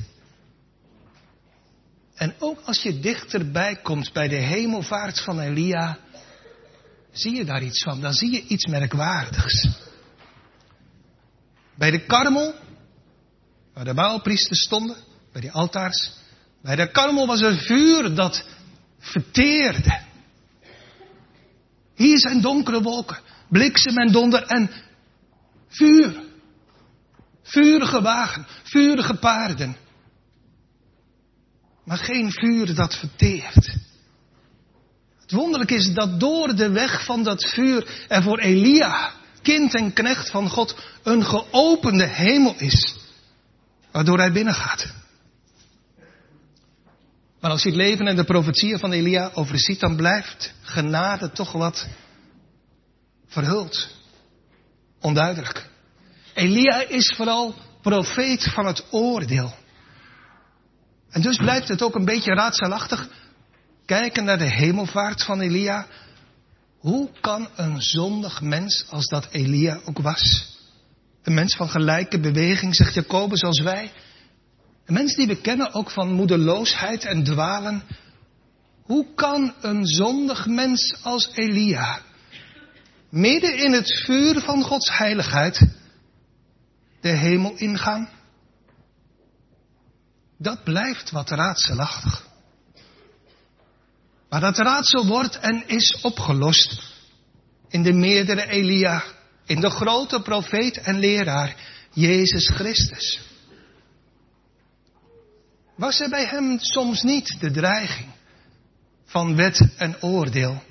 [2.15, 5.99] En ook als je dichterbij komt bij de hemelvaart van Elia,
[7.13, 8.01] zie je daar iets van.
[8.01, 9.69] Dan zie je iets merkwaardigs.
[11.75, 12.55] Bij de karmel,
[13.81, 14.97] waar de baalpriesters stonden,
[15.33, 16.13] bij die altaars,
[16.63, 18.45] bij de karmel was er vuur dat
[18.99, 20.01] verteerde.
[21.95, 23.19] Hier zijn donkere wolken,
[23.49, 24.71] bliksem en donder en
[25.69, 26.23] vuur.
[27.43, 29.77] Vurige wagen, vurige paarden.
[31.85, 33.77] Maar geen vuur dat verteert.
[35.21, 39.13] Het wonderlijk is dat door de weg van dat vuur er voor Elia,
[39.43, 43.00] kind en knecht van God, een geopende hemel is.
[43.93, 44.93] Waardoor hij binnengaat.
[47.41, 51.53] Maar als je het leven en de profetieën van Elia overziet, dan blijft genade toch
[51.53, 51.87] wat
[53.27, 53.89] verhuld.
[55.01, 55.69] Onduidelijk.
[56.35, 59.55] Elia is vooral profeet van het oordeel.
[61.11, 63.09] En dus blijft het ook een beetje raadselachtig
[63.87, 65.87] kijken naar de hemelvaart van Elia.
[66.79, 70.57] Hoe kan een zondig mens als dat Elia ook was,
[71.23, 73.93] een mens van gelijke beweging, zegt Jacobus, als wij,
[74.87, 77.83] een mens die we kennen ook van moedeloosheid en dwalen,
[78.83, 82.01] hoe kan een zondig mens als Elia,
[83.11, 85.69] midden in het vuur van Gods heiligheid,
[87.01, 88.09] de hemel ingaan?
[90.39, 92.29] Dat blijft wat raadselachtig.
[94.29, 96.83] Maar dat raadsel wordt en is opgelost
[97.69, 99.03] in de meerdere Elia,
[99.51, 101.57] in de grote profeet en leraar,
[101.93, 103.21] Jezus Christus.
[105.75, 108.11] Was er bij hem soms niet de dreiging
[109.05, 110.63] van wet en oordeel?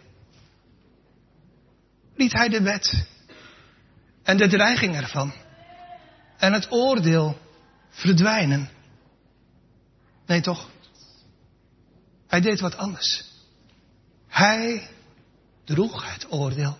[2.16, 3.08] Liet hij de wet
[4.24, 5.34] en de dreiging ervan
[6.38, 7.38] en het oordeel
[7.90, 8.70] verdwijnen?
[10.26, 10.70] Nee toch?
[12.28, 13.24] Hij deed wat anders.
[14.28, 14.88] Hij
[15.64, 16.78] droeg het oordeel.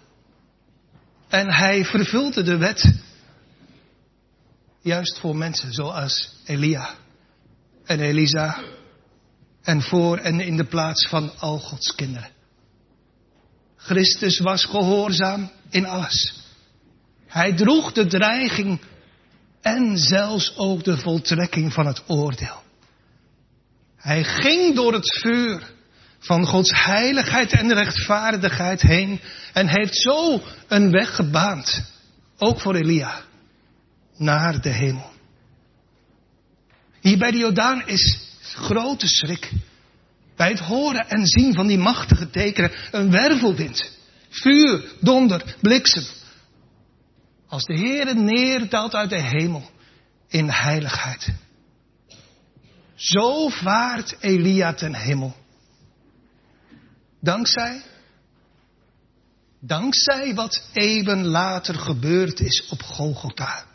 [1.30, 2.94] En hij vervulde de wet.
[4.82, 6.96] Juist voor mensen zoals Elia
[7.86, 8.64] en Elisa.
[9.62, 12.30] En voor en in de plaats van al Gods kinderen.
[13.76, 16.44] Christus was gehoorzaam in alles.
[17.28, 18.82] Hij droeg de dreiging
[19.62, 22.64] en zelfs ook de voltrekking van het oordeel.
[23.96, 25.72] Hij ging door het vuur
[26.20, 29.20] van Gods heiligheid en rechtvaardigheid heen
[29.54, 31.92] en heeft zo een weg gebaand,
[32.38, 33.22] ook voor Elia,
[34.18, 35.12] naar de hemel.
[37.02, 39.52] Hier bij de Jordaan is grote schrik.
[40.36, 43.98] Bij het horen en zien van die machtige tekenen, een wervelwind,
[44.30, 46.04] vuur, donder, bliksem.
[47.48, 49.70] Als de Heere neerdaalt uit de hemel
[50.28, 51.34] in heiligheid.
[52.96, 55.36] Zo vaart Elia ten hemel.
[57.22, 57.82] Dankzij,
[59.60, 63.66] dankzij wat eeuwen later gebeurd is op Golgotha.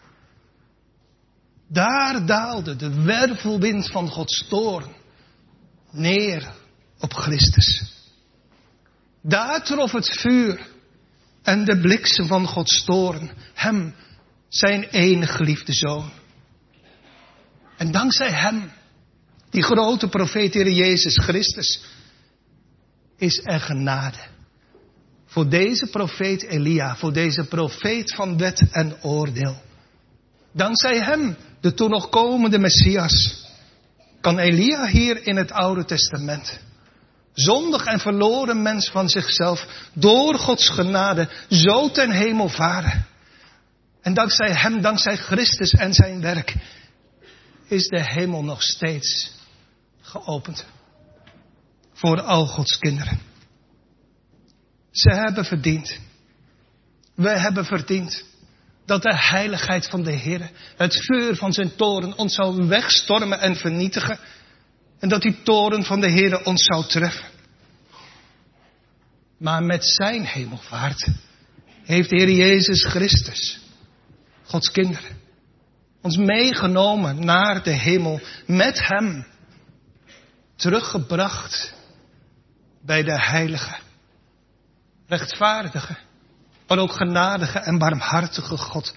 [1.68, 4.94] Daar daalde de wervelwind van Gods toorn
[5.90, 6.52] neer
[6.98, 7.92] op Christus.
[9.22, 10.66] Daar trof het vuur
[11.42, 13.94] en de bliksem van Gods toorn hem,
[14.48, 16.10] zijn enige geliefde zoon.
[17.76, 18.70] En dankzij hem,
[19.50, 21.84] die grote profeet Heer Jezus Christus,
[23.16, 24.18] is er genade.
[25.26, 29.62] Voor deze profeet Elia, voor deze profeet van wet en oordeel.
[30.52, 33.44] Dankzij hem, de toen nog komende Messias,
[34.20, 36.60] kan Elia hier in het Oude Testament,
[37.32, 43.06] zondig en verloren mens van zichzelf, door Gods genade zo ten hemel varen.
[44.02, 46.54] En dankzij hem, dankzij Christus en zijn werk,
[47.68, 49.32] is de hemel nog steeds
[50.00, 50.66] geopend
[51.94, 53.20] voor al Gods kinderen.
[54.90, 55.98] Ze hebben verdiend.
[57.14, 58.24] We hebben verdiend
[58.86, 63.56] dat de heiligheid van de Heer, het vuur van zijn toren ons zou wegstormen en
[63.56, 64.18] vernietigen.
[64.98, 67.28] En dat die toren van de Heer ons zou treffen.
[69.38, 71.06] Maar met zijn hemelvaart
[71.82, 73.60] heeft de Heer Jezus Christus,
[74.44, 75.16] Gods kinderen,
[76.02, 79.26] ons meegenomen naar de hemel met hem
[80.56, 81.73] teruggebracht
[82.86, 83.76] bij de heilige,
[85.06, 85.96] rechtvaardige,
[86.66, 88.94] maar ook genadige en barmhartige God.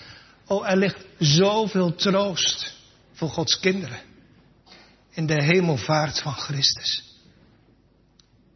[0.47, 2.73] Oh, er ligt zoveel troost
[3.13, 3.99] voor Gods kinderen
[5.11, 7.03] in de hemelvaart van Christus.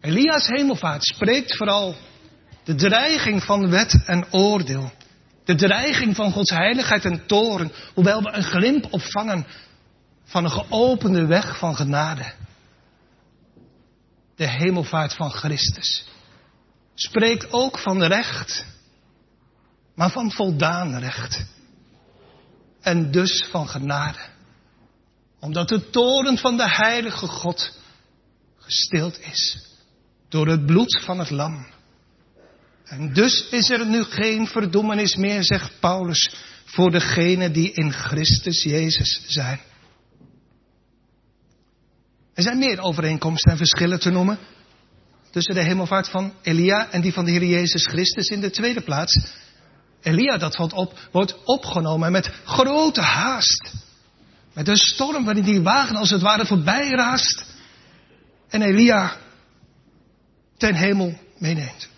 [0.02, 1.96] Elia's hemelvaart spreekt vooral
[2.64, 4.92] de dreiging van wet en oordeel.
[5.46, 9.46] De dreiging van Gods heiligheid en toren, hoewel we een glimp opvangen
[10.24, 12.34] van een geopende weg van genade.
[14.36, 16.06] De hemelvaart van Christus
[16.96, 18.66] spreekt ook van recht
[20.02, 21.46] maar van voldaan recht.
[22.82, 24.20] En dus van genade.
[25.40, 27.72] Omdat de toren van de heilige God
[28.58, 29.66] gestild is
[30.30, 31.68] door het bloed van het lam.
[32.84, 38.64] En dus is er nu geen verdoemenis meer, zegt Paulus, voor degenen die in Christus
[38.64, 39.60] Jezus zijn.
[42.34, 44.40] Er zijn meer overeenkomsten en verschillen te noemen
[45.32, 48.82] tussen de hemelvaart van Elia en die van de Heer Jezus Christus in de tweede
[48.82, 49.20] plaats.
[50.02, 53.74] Elia, dat valt op, wordt opgenomen met grote haast.
[54.54, 57.46] Met een storm waarin die wagen als het ware voorbij raast.
[58.50, 59.18] En Elia
[60.58, 61.90] ten hemel meeneemt.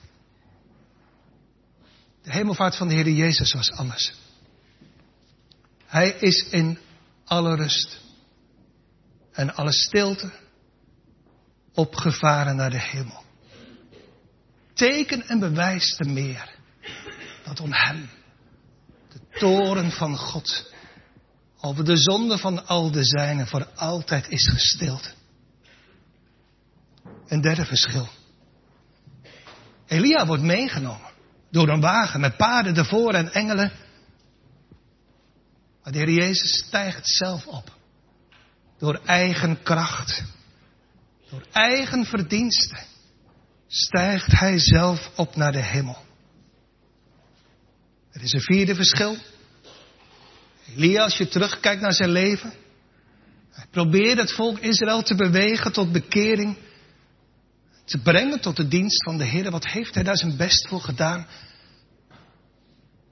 [2.24, 4.14] De hemelvaart van de Heer Jezus was anders.
[5.86, 6.78] Hij is in
[7.26, 8.02] alle rust
[9.34, 10.32] en alle stilte
[11.74, 13.24] opgevaren naar de hemel.
[14.74, 16.56] Teken en bewijs te meer
[17.44, 18.10] dat om hem
[19.10, 20.72] de toren van God
[21.60, 25.14] over de zonde van al de zijnen voor altijd is gestild.
[27.28, 28.08] Een derde verschil.
[29.88, 31.12] Elia wordt meegenomen
[31.52, 33.72] door een wagen met paarden ervoor en engelen.
[35.84, 37.82] Maar de Heer Jezus stijgt zelf op.
[38.80, 40.24] Door eigen kracht.
[41.30, 42.86] Door eigen verdiensten.
[43.68, 45.98] Stijgt hij zelf op naar de hemel.
[48.12, 49.18] Er is een vierde verschil.
[50.76, 52.54] Elia, als je terugkijkt naar zijn leven.
[53.52, 56.58] Hij probeerde het volk Israël te bewegen tot bekering.
[57.86, 59.52] Te brengen tot de dienst van de Heer.
[59.52, 61.28] Wat heeft hij daar zijn best voor gedaan?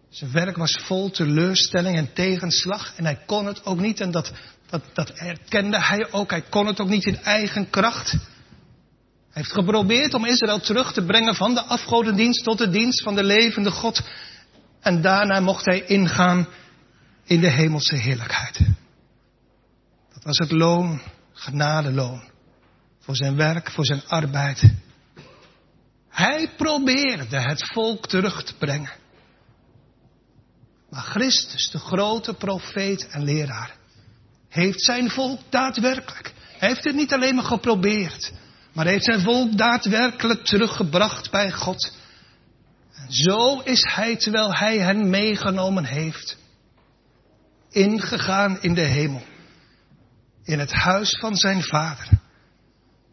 [0.09, 2.93] Zijn werk was vol teleurstelling en tegenslag.
[2.95, 3.99] En hij kon het ook niet.
[3.99, 4.31] En dat,
[4.71, 6.29] dat, dat erkende hij ook.
[6.29, 8.11] Hij kon het ook niet in eigen kracht.
[8.11, 13.15] Hij heeft geprobeerd om Israël terug te brengen van de afgodendienst tot de dienst van
[13.15, 14.01] de levende God.
[14.81, 16.47] En daarna mocht hij ingaan
[17.23, 18.59] in de hemelse heerlijkheid.
[20.13, 21.01] Dat was het loon,
[21.33, 22.29] genadeloon.
[22.99, 24.63] Voor zijn werk, voor zijn arbeid.
[26.09, 28.91] Hij probeerde het volk terug te brengen.
[30.89, 33.75] Maar Christus, de grote profeet en leraar,
[34.51, 38.31] heeft zijn volk daadwerkelijk, hij heeft het niet alleen maar geprobeerd,
[38.73, 41.93] maar heeft zijn volk daadwerkelijk teruggebracht bij God.
[43.07, 46.37] Zo is hij, terwijl hij hen meegenomen heeft,
[47.69, 49.23] ingegaan in de hemel,
[50.43, 52.07] in het huis van zijn vader,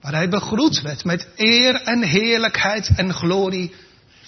[0.00, 3.74] Waar hij begroet werd met eer en heerlijkheid en glorie.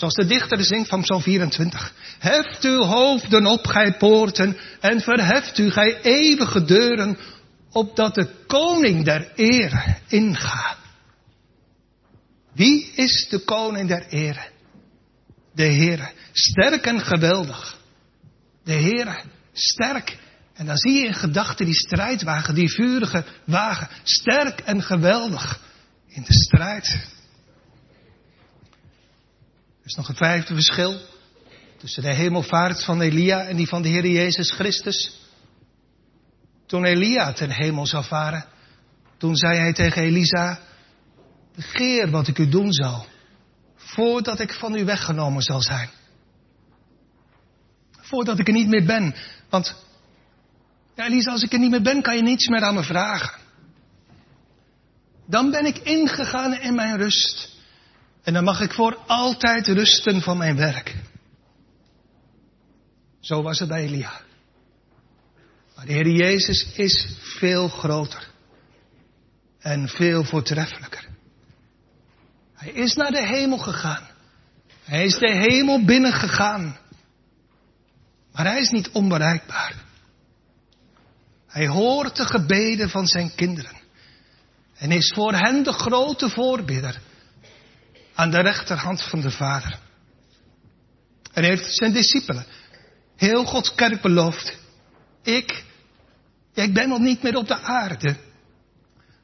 [0.00, 1.92] Zoals de dichter zingt van Psalm 24.
[2.18, 7.18] Heft uw hoofden op, gij poorten, en verheft u, gij eeuwige deuren,
[7.72, 10.76] opdat de koning der ere inga.
[12.52, 14.48] Wie is de koning der ere?
[15.54, 17.78] De Heere, sterk en geweldig.
[18.64, 19.22] De Heere,
[19.52, 20.18] sterk.
[20.54, 25.60] En dan zie je in gedachten die strijdwagen, die vurige wagen, sterk en geweldig
[26.08, 27.18] in de strijd.
[29.90, 31.00] Is nog een vijfde verschil
[31.78, 35.20] tussen de hemelvaart van Elia en die van de Heer Jezus Christus.
[36.66, 38.44] Toen Elia ten hemel zou varen,
[39.18, 40.60] toen zei hij tegen Elisa,
[41.54, 43.06] begeer wat ik u doen zal,
[43.76, 45.88] voordat ik van u weggenomen zal zijn.
[48.00, 49.14] Voordat ik er niet meer ben.
[49.48, 49.76] Want,
[50.94, 53.38] Elisa, als ik er niet meer ben, kan je niets meer aan me vragen.
[55.26, 57.58] Dan ben ik ingegaan in mijn rust.
[58.22, 60.96] En dan mag ik voor altijd rusten van mijn werk.
[63.20, 64.20] Zo was het bij Elia.
[65.76, 68.28] Maar de Heer Jezus is veel groter.
[69.58, 71.08] En veel voortreffelijker.
[72.54, 74.08] Hij is naar de hemel gegaan.
[74.84, 76.78] Hij is de hemel binnengegaan.
[78.32, 79.74] Maar hij is niet onbereikbaar.
[81.46, 83.76] Hij hoort de gebeden van zijn kinderen.
[84.74, 87.00] En is voor hen de grote voorbidder.
[88.20, 89.78] Aan de rechterhand van de Vader.
[91.32, 92.46] En heeft zijn discipelen
[93.16, 94.58] heel Gods kerk beloofd.
[95.22, 95.64] Ik,
[96.54, 98.16] ik ben nog niet meer op de aarde.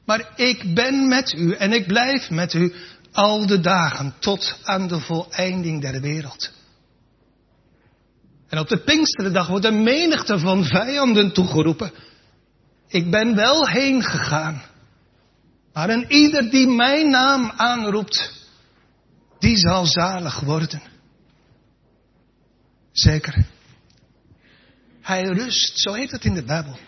[0.05, 2.73] Maar ik ben met u en ik blijf met u
[3.11, 6.51] al de dagen tot aan de voleinding der wereld.
[8.49, 11.91] En op de Pinksterdag wordt een menigte van vijanden toegeroepen.
[12.87, 14.63] Ik ben wel heen gegaan.
[15.73, 18.36] Maar een ieder die mijn naam aanroept,
[19.39, 20.81] die zal zalig worden.
[22.91, 23.45] Zeker.
[25.01, 26.79] Hij rust, zo heet het in de Bijbel.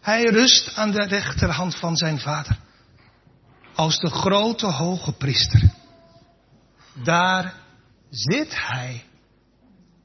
[0.00, 2.58] Hij rust aan de rechterhand van zijn vader
[3.74, 5.70] als de grote hoge priester.
[7.04, 7.54] Daar
[8.10, 9.04] zit hij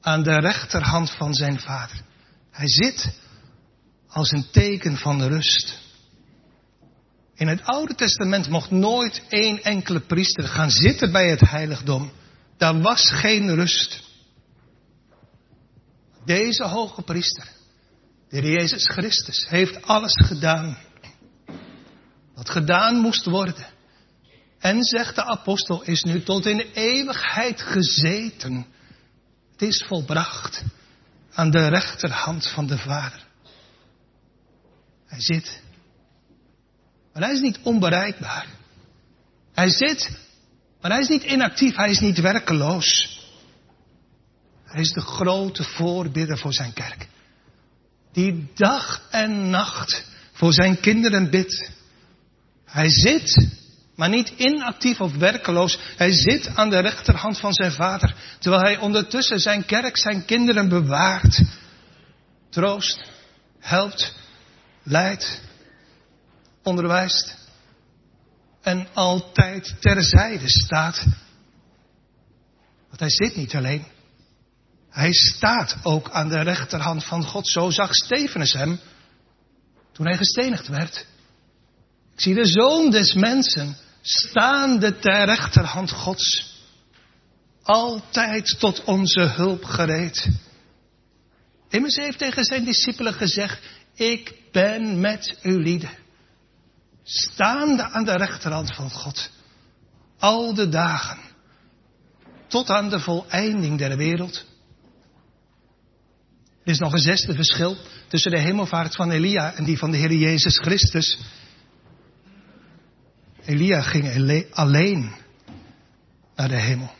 [0.00, 2.00] aan de rechterhand van zijn vader.
[2.50, 3.18] Hij zit
[4.08, 5.81] als een teken van rust.
[7.34, 12.12] In het Oude Testament mocht nooit één enkele priester gaan zitten bij het heiligdom.
[12.56, 14.02] Daar was geen rust.
[16.24, 17.48] Deze hoge priester,
[18.28, 20.78] de Jezus Christus, heeft alles gedaan
[22.34, 23.66] wat gedaan moest worden.
[24.58, 28.66] En zegt de apostel, is nu tot in eeuwigheid gezeten.
[29.52, 30.62] Het is volbracht
[31.32, 33.26] aan de rechterhand van de Vader.
[35.06, 35.62] Hij zit.
[37.12, 38.46] Maar hij is niet onbereikbaar.
[39.52, 40.10] Hij zit,
[40.80, 43.20] maar hij is niet inactief, hij is niet werkeloos.
[44.64, 47.06] Hij is de grote voorbidder voor zijn kerk.
[48.12, 51.70] Die dag en nacht voor zijn kinderen bidt.
[52.64, 53.48] Hij zit,
[53.96, 55.78] maar niet inactief of werkeloos.
[55.96, 60.68] Hij zit aan de rechterhand van zijn vader, terwijl hij ondertussen zijn kerk, zijn kinderen
[60.68, 61.42] bewaart.
[62.50, 63.10] Troost,
[63.58, 64.14] helpt,
[64.82, 65.40] leidt,
[66.62, 67.36] onderwijst
[68.62, 71.04] en altijd terzijde staat.
[72.88, 73.84] Want hij zit niet alleen.
[74.90, 77.48] Hij staat ook aan de rechterhand van God.
[77.48, 78.80] Zo zag Stefanus hem
[79.92, 81.06] toen hij gestenigd werd.
[82.14, 86.56] Ik zie de zoon des mensen staande ter rechterhand Gods.
[87.62, 90.28] Altijd tot onze hulp gereed.
[91.68, 93.58] Immers heeft tegen zijn discipelen gezegd,
[93.94, 95.90] ik ben met u lieden.
[97.02, 99.30] Staande aan de rechterhand van God.
[100.18, 101.18] Al de dagen.
[102.48, 104.44] Tot aan de voleinding der wereld.
[106.64, 107.76] Er is nog een zesde verschil
[108.08, 111.18] tussen de hemelvaart van Elia en die van de Heer Jezus Christus.
[113.44, 115.14] Elia ging alleen
[116.36, 116.90] naar de hemel.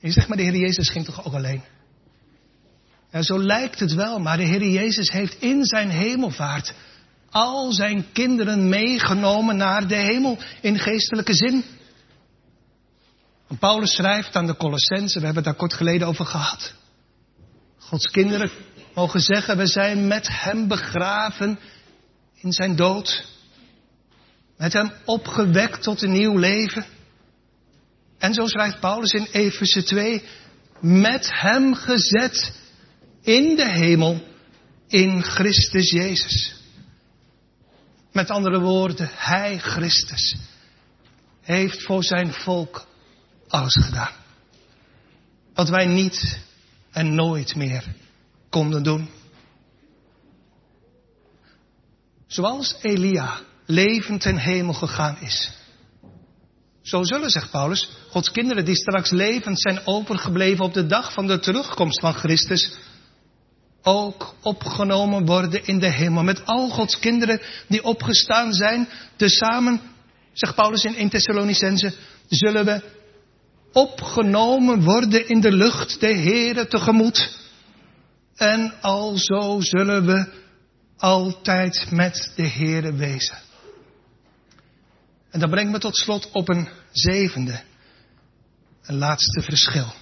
[0.00, 1.62] En je zegt, maar de Heer Jezus ging toch ook alleen?
[3.10, 6.74] Ja, zo lijkt het wel, maar de Heer Jezus heeft in zijn hemelvaart
[7.30, 11.64] al zijn kinderen meegenomen naar de hemel in geestelijke zin.
[13.58, 16.74] Paulus schrijft aan de Colossense, we hebben het daar kort geleden over gehad.
[17.78, 18.50] Gods kinderen
[18.94, 21.58] mogen zeggen, we zijn met hem begraven
[22.34, 23.26] in zijn dood.
[24.56, 26.86] Met hem opgewekt tot een nieuw leven.
[28.18, 30.22] En zo schrijft Paulus in Efeze 2,
[30.80, 32.52] met hem gezet
[33.22, 34.22] in de hemel
[34.86, 36.57] in Christus Jezus.
[38.12, 40.36] Met andere woorden, Hij, Christus,
[41.40, 42.86] heeft voor zijn volk
[43.48, 44.12] alles gedaan.
[45.54, 46.38] Wat wij niet
[46.90, 47.84] en nooit meer
[48.50, 49.08] konden doen.
[52.26, 55.50] Zoals Elia levend ten hemel gegaan is.
[56.82, 61.26] Zo zullen, zegt Paulus, Gods kinderen die straks levend zijn overgebleven op de dag van
[61.26, 62.70] de terugkomst van Christus,
[63.82, 66.22] ook opgenomen worden in de hemel.
[66.22, 69.80] Met al Gods kinderen die opgestaan zijn, tezamen,
[70.32, 71.94] zegt Paulus in 1 Thessalonicense,
[72.28, 72.82] zullen we
[73.72, 77.46] opgenomen worden in de lucht, de Heere tegemoet.
[78.34, 80.32] En alzo zullen we
[80.96, 83.38] altijd met de Heere wezen.
[85.30, 87.60] En dat brengt me tot slot op een zevende,
[88.82, 89.92] een laatste verschil.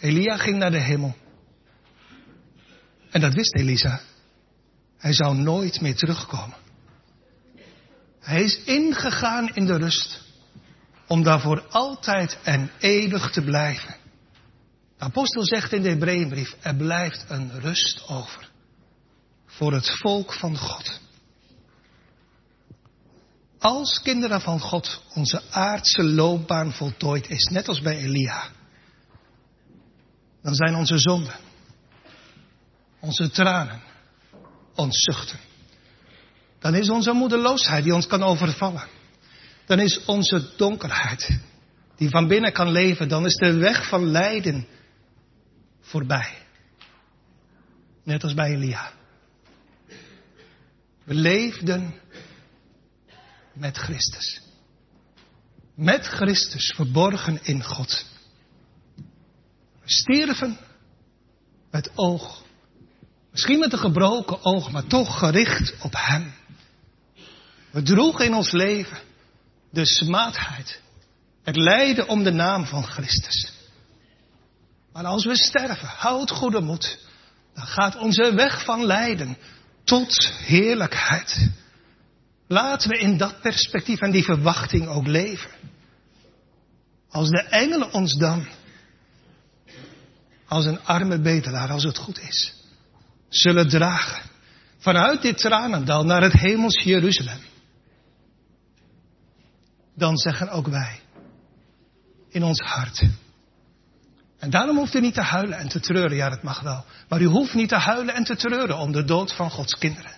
[0.00, 1.16] Elia ging naar de hemel.
[3.10, 4.00] En dat wist Elisa.
[4.98, 6.56] Hij zou nooit meer terugkomen.
[8.20, 10.24] Hij is ingegaan in de rust
[11.06, 13.96] om daar voor altijd en eeuwig te blijven.
[14.98, 18.48] De apostel zegt in de Hebreeënbrief, er blijft een rust over
[19.46, 21.00] voor het volk van God.
[23.58, 28.50] Als kinderen van God onze aardse loopbaan voltooid is, net als bij Elia,
[30.46, 31.34] dan zijn onze zonden,
[33.00, 33.82] onze tranen,
[34.74, 35.38] ons zuchten.
[36.58, 38.88] Dan is onze moedeloosheid die ons kan overvallen.
[39.64, 41.38] Dan is onze donkerheid
[41.96, 43.08] die van binnen kan leven.
[43.08, 44.66] Dan is de weg van lijden
[45.80, 46.34] voorbij.
[48.02, 48.92] Net als bij Elia.
[51.04, 51.94] We leefden
[53.52, 54.40] met Christus.
[55.74, 58.15] Met Christus verborgen in God.
[59.86, 60.58] We stierven
[61.70, 62.42] met oog.
[63.30, 66.34] Misschien met een gebroken oog, maar toch gericht op Hem.
[67.70, 68.98] We droegen in ons leven
[69.70, 70.80] de smaadheid.
[71.42, 73.52] Het lijden om de naam van Christus.
[74.92, 76.98] Maar als we sterven, houd goede moed.
[77.54, 79.36] Dan gaat onze weg van lijden
[79.84, 81.48] tot heerlijkheid.
[82.48, 85.50] Laten we in dat perspectief en die verwachting ook leven.
[87.08, 88.46] Als de engelen ons dan,
[90.48, 92.54] als een arme bedelaar, als het goed is,
[93.28, 94.22] zullen dragen
[94.78, 97.40] vanuit dit tranendal naar het hemels Jeruzalem.
[99.94, 101.00] Dan zeggen ook wij
[102.28, 103.08] in ons hart.
[104.38, 106.16] En daarom hoeft u niet te huilen en te treuren.
[106.16, 106.84] Ja, dat mag wel.
[107.08, 110.12] Maar u hoeft niet te huilen en te treuren om de dood van Gods kinderen.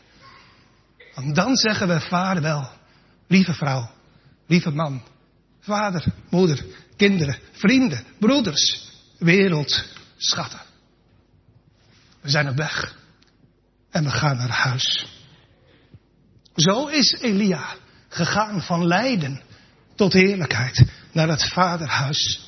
[1.14, 2.70] Want dan zeggen we vaarwel,
[3.26, 3.91] lieve vrouw,
[4.47, 5.03] lieve man,
[5.61, 6.64] vader, moeder,
[6.97, 9.85] kinderen, vrienden, broeders, wereld,
[10.19, 10.61] schatten.
[12.21, 12.97] We zijn op weg
[13.91, 15.07] en we gaan naar huis.
[16.55, 17.75] Zo is Elia
[18.09, 19.43] gegaan van lijden
[19.95, 22.47] tot heerlijkheid naar het vaderhuis.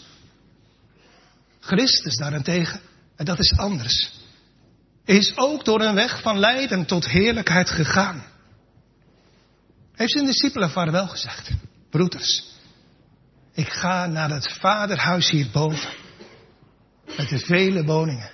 [1.61, 2.81] Christus daarentegen,
[3.17, 4.11] en dat is anders,
[5.05, 8.25] is ook door een weg van lijden tot heerlijkheid gegaan.
[9.95, 11.51] Heeft zijn discipelen vaarwel gezegd.
[11.91, 12.45] Broeders,
[13.53, 16.00] ik ga naar het vaderhuis hierboven.
[17.17, 18.31] Met de vele woningen.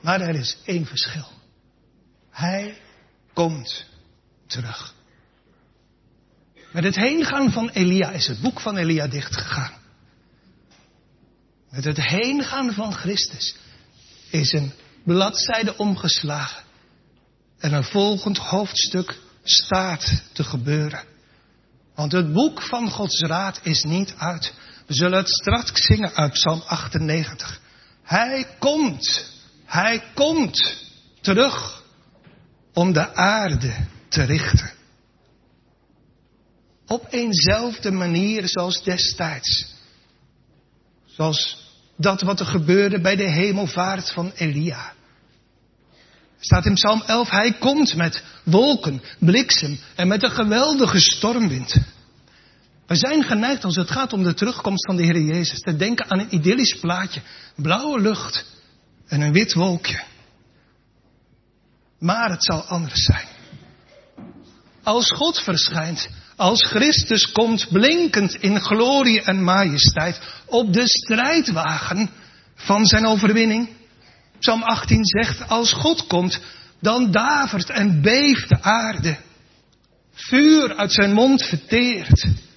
[0.00, 1.28] Maar er is één verschil.
[2.30, 2.80] Hij
[3.32, 3.86] komt
[4.46, 4.94] terug.
[6.72, 9.72] Met het heengaan van Elia is het boek van Elia dichtgegaan.
[11.70, 13.56] Met het heengaan van Christus
[14.30, 14.72] is een
[15.04, 16.62] bladzijde omgeslagen.
[17.58, 21.04] En een volgend hoofdstuk staat te gebeuren.
[21.94, 24.54] Want het boek van Gods raad is niet uit.
[24.88, 27.60] We zullen het straks zingen uit Psalm 98.
[28.02, 29.32] Hij komt,
[29.64, 30.76] hij komt
[31.20, 31.82] terug
[32.72, 33.74] om de aarde
[34.08, 34.70] te richten.
[36.86, 39.74] Op eenzelfde manier zoals destijds.
[41.06, 44.92] Zoals dat wat er gebeurde bij de hemelvaart van Elia.
[46.40, 51.76] Staat in Psalm 11, hij komt met wolken, bliksem en met een geweldige stormwind.
[52.88, 56.10] We zijn geneigd als het gaat om de terugkomst van de Heer Jezus te denken
[56.10, 57.20] aan een idyllisch plaatje.
[57.56, 58.44] Blauwe lucht
[59.06, 60.02] en een wit wolkje.
[61.98, 63.26] Maar het zal anders zijn.
[64.82, 72.10] Als God verschijnt, als Christus komt blinkend in glorie en majesteit op de strijdwagen
[72.54, 73.68] van zijn overwinning,
[74.38, 76.40] Psalm 18 zegt, als God komt,
[76.80, 79.16] dan davert en beeft de aarde.
[80.12, 82.47] Vuur uit zijn mond verteert.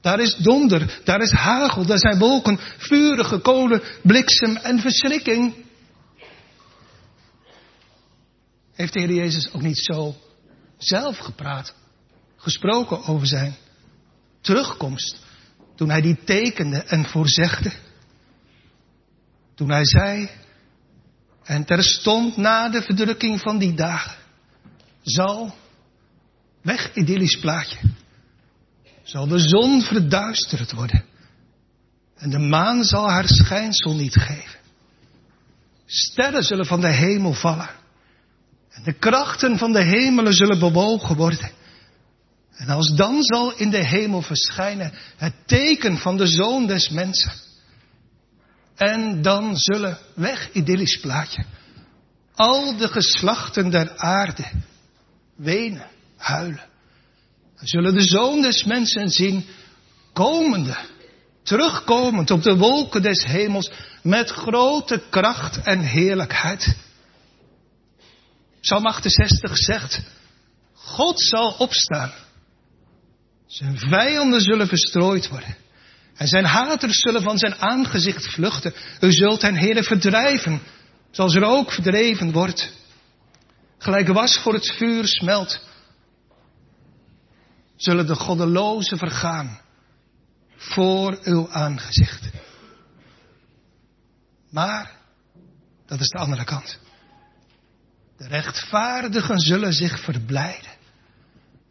[0.00, 5.54] Daar is donder, daar is hagel, daar zijn wolken, vurige kolen, bliksem en verschrikking.
[8.72, 10.14] Heeft de Heer Jezus ook niet zo
[10.78, 11.74] zelf gepraat,
[12.36, 13.54] gesproken over zijn
[14.40, 15.18] terugkomst?
[15.76, 17.72] Toen hij die tekende en voorzegde.
[19.54, 20.30] Toen hij zei,
[21.44, 24.16] en terstond na de verdrukking van die dagen,
[25.02, 25.54] zal,
[26.62, 27.78] weg idyllisch plaatje,
[29.10, 31.04] zal de zon verduisterd worden.
[32.16, 34.58] En de maan zal haar schijnsel niet geven.
[35.86, 37.70] Sterren zullen van de hemel vallen.
[38.70, 41.50] En de krachten van de hemelen zullen bewogen worden.
[42.50, 47.32] En als dan zal in de hemel verschijnen het teken van de zoon des mensen.
[48.74, 51.44] En dan zullen, weg idyllisch plaatje,
[52.34, 54.44] al de geslachten der aarde
[55.36, 55.86] wenen,
[56.16, 56.69] huilen.
[57.62, 59.46] Zullen de zoon des mensen zien,
[60.12, 60.76] komende,
[61.42, 63.70] terugkomend op de wolken des hemels,
[64.02, 66.76] met grote kracht en heerlijkheid.
[68.60, 70.00] Psalm 68 zegt,
[70.74, 72.12] God zal opstaan.
[73.46, 75.56] Zijn vijanden zullen verstrooid worden.
[76.16, 78.74] En zijn haters zullen van zijn aangezicht vluchten.
[79.00, 80.60] U zult hen heren verdrijven,
[81.10, 82.72] zoals er ook verdreven wordt.
[83.78, 85.60] Gelijk was voor het vuur smelt,
[87.80, 89.60] zullen de goddelozen vergaan
[90.56, 92.30] voor uw aangezicht.
[94.50, 94.96] Maar,
[95.86, 96.78] dat is de andere kant.
[98.16, 100.70] De rechtvaardigen zullen zich verblijden.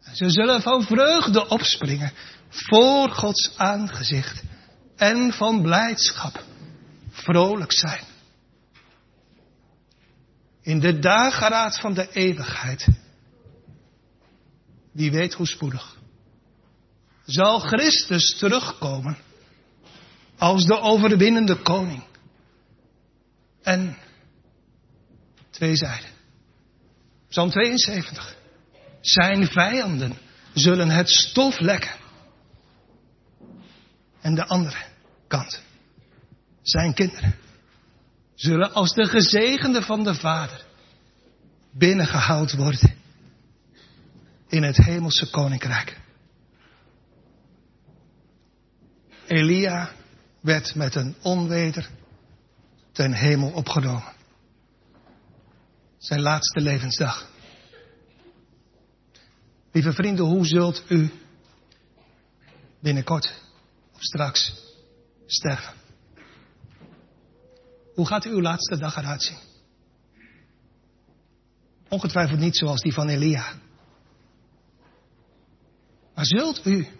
[0.02, 2.12] En ze zullen van vreugde opspringen
[2.48, 4.42] voor Gods aangezicht
[4.96, 6.44] en van blijdschap
[7.10, 8.04] vrolijk zijn.
[10.62, 12.86] In de dageraad van de eeuwigheid,
[14.92, 15.98] wie weet hoe spoedig,
[17.24, 19.18] zal Christus terugkomen
[20.38, 22.02] als de overwinnende koning.
[23.62, 23.96] En
[25.50, 26.10] twee zijden.
[27.28, 28.36] Psalm 72.
[29.00, 30.18] Zijn vijanden
[30.54, 31.94] zullen het stof lekken.
[34.20, 34.84] En de andere
[35.26, 35.62] kant.
[36.62, 37.34] Zijn kinderen
[38.34, 40.64] zullen als de gezegende van de Vader
[41.72, 42.94] binnengehaald worden
[44.48, 45.98] in het hemelse koninkrijk.
[49.30, 49.90] Elia
[50.40, 51.90] werd met een onweder
[52.92, 54.12] ten hemel opgenomen.
[55.98, 57.30] Zijn laatste levensdag.
[59.72, 61.10] Lieve vrienden, hoe zult u
[62.80, 63.42] binnenkort
[63.92, 64.52] of straks
[65.26, 65.74] sterven?
[67.94, 69.38] Hoe gaat uw laatste dag eruit zien?
[71.88, 73.52] Ongetwijfeld niet zoals die van Elia.
[76.14, 76.99] Maar zult u,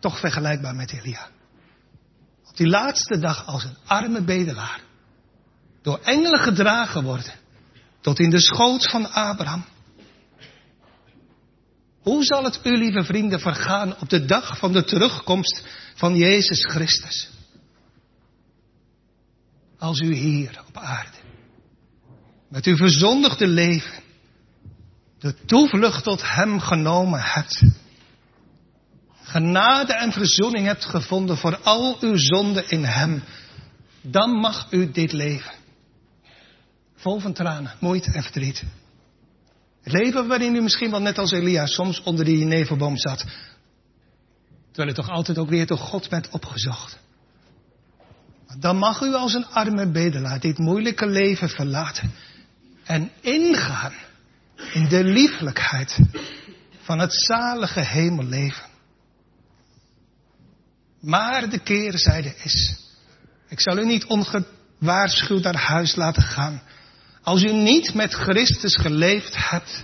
[0.00, 1.28] toch vergelijkbaar met Elia,
[2.44, 4.80] op die laatste dag als een arme bedelaar,
[5.82, 7.32] door engelen gedragen worden,
[8.00, 9.64] tot in de schoot van Abraham?
[12.02, 16.64] Hoe zal het u, lieve vrienden, vergaan op de dag van de terugkomst van Jezus
[16.64, 17.30] Christus?
[19.78, 21.16] Als u hier op aarde,
[22.48, 24.02] met uw verzondigde leven,
[25.18, 27.62] de toevlucht tot Hem genomen hebt,
[29.28, 33.22] genade en verzoening hebt gevonden voor al uw zonden in Hem,
[34.00, 35.52] dan mag u dit leven.
[36.96, 38.64] Vol van tranen, moeite en verdriet.
[39.82, 43.24] Het leven waarin u misschien wel net als Elia soms onder die nevelboom zat.
[44.66, 46.98] Terwijl u toch altijd ook weer door God bent opgezocht.
[48.58, 52.12] Dan mag u als een arme bedelaar dit moeilijke leven verlaten.
[52.84, 53.92] En ingaan
[54.72, 55.98] in de lieflijkheid
[56.80, 58.66] van het zalige hemelleven.
[61.00, 62.76] Maar de keerzijde is,
[63.48, 66.62] ik zal u niet ongewaarschuwd naar huis laten gaan.
[67.22, 69.82] Als u niet met Christus geleefd hebt.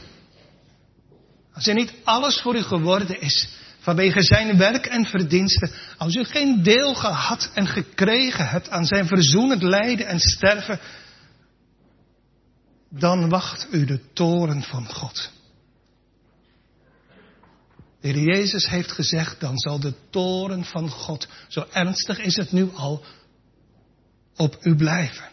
[1.52, 3.48] Als er niet alles voor u geworden is
[3.84, 5.70] vanwege zijn werk en verdiensten.
[5.96, 10.80] Als u geen deel gehad en gekregen hebt aan zijn verzoenend lijden en sterven.
[12.90, 15.30] Dan wacht u de toren van God.
[18.04, 22.52] De Heer Jezus heeft gezegd, dan zal de toren van God, zo ernstig is het
[22.52, 23.04] nu al,
[24.36, 25.28] op u blijven.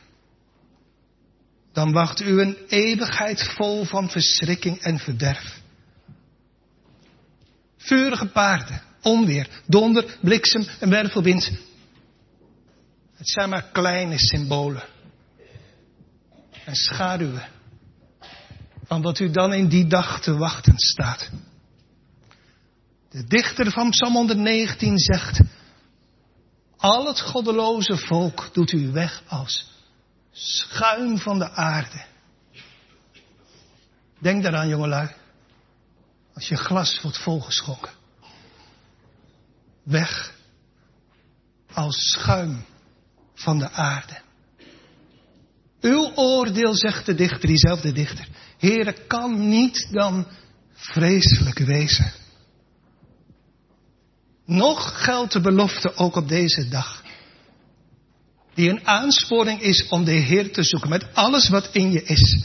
[1.73, 5.61] Dan wacht u een eeuwigheid vol van verschrikking en verderf.
[7.77, 11.51] Vurige paarden, onweer, donder, bliksem en wervelwind.
[13.15, 14.83] Het zijn maar kleine symbolen
[16.65, 17.47] en schaduwen
[18.85, 21.29] van wat u dan in die dag te wachten staat.
[23.11, 25.39] De dichter van Psalm 119 zegt,
[26.77, 29.71] al het goddeloze volk doet u weg als
[30.31, 32.05] schuim van de aarde.
[34.19, 35.09] Denk daaraan, jongelui.
[36.33, 37.91] Als je glas wordt volgeschonken.
[39.83, 40.33] Weg
[41.73, 42.65] als schuim
[43.33, 44.21] van de aarde.
[45.81, 48.27] Uw oordeel, zegt de dichter, diezelfde dichter.
[48.57, 50.27] Heere, kan niet dan
[50.73, 52.20] vreselijk wezen.
[54.51, 57.03] Nog geldt de belofte ook op deze dag.
[58.53, 62.43] Die een aansporing is om de Heer te zoeken met alles wat in je is.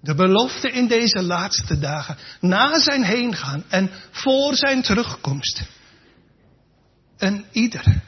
[0.00, 5.62] De belofte in deze laatste dagen, na zijn heengaan en voor zijn terugkomst.
[7.16, 8.02] En ieder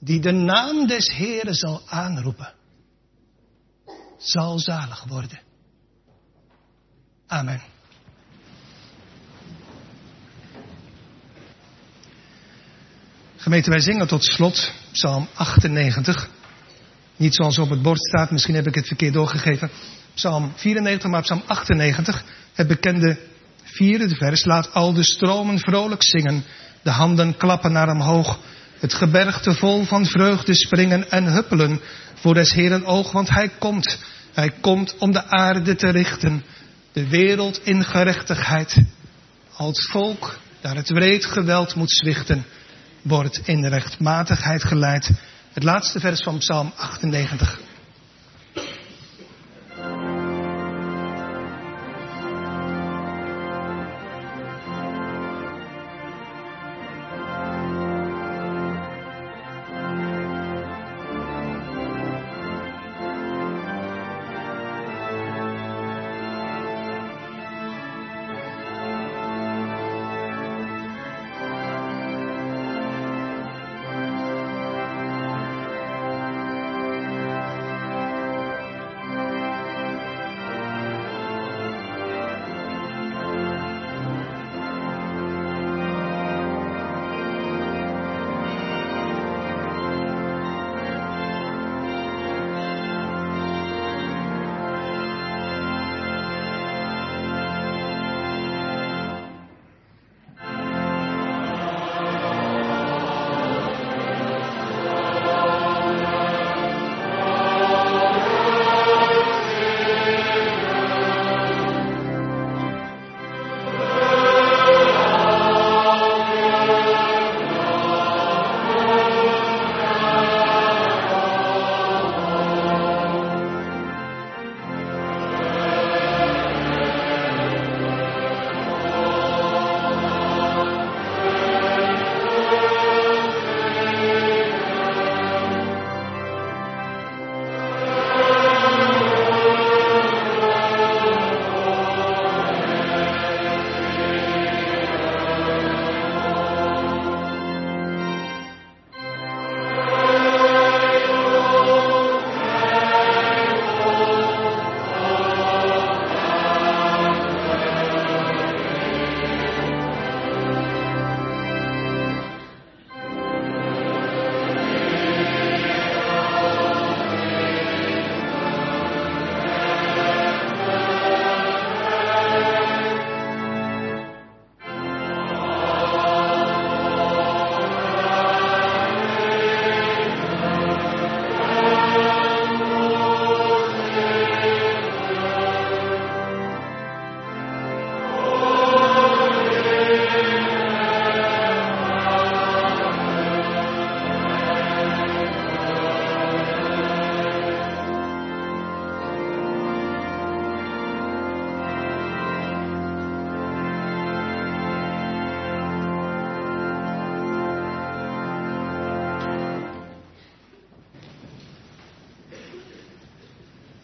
[0.00, 2.54] die de naam des Heeren zal aanroepen,
[4.18, 5.40] zal zalig worden.
[7.26, 7.62] Amen.
[13.40, 16.28] Gemeente, wij zingen tot slot Psalm 98.
[17.16, 19.70] Niet zoals op het bord staat, misschien heb ik het verkeerd doorgegeven.
[20.14, 22.24] Psalm 94, maar Psalm 98.
[22.54, 23.18] Het bekende
[23.62, 24.44] vierde vers.
[24.44, 26.44] Laat al de stromen vrolijk zingen.
[26.82, 28.38] De handen klappen naar omhoog.
[28.78, 31.80] Het gebergte vol van vreugde springen en huppelen
[32.14, 33.98] voor des Heeren oog, want hij komt.
[34.32, 36.44] Hij komt om de aarde te richten.
[36.92, 38.76] De wereld in gerechtigheid.
[39.56, 42.44] Als volk, daar het wreed geweld moet zwichten
[43.02, 45.10] wordt in de rechtmatigheid geleid.
[45.52, 47.67] Het laatste vers van Psalm 98.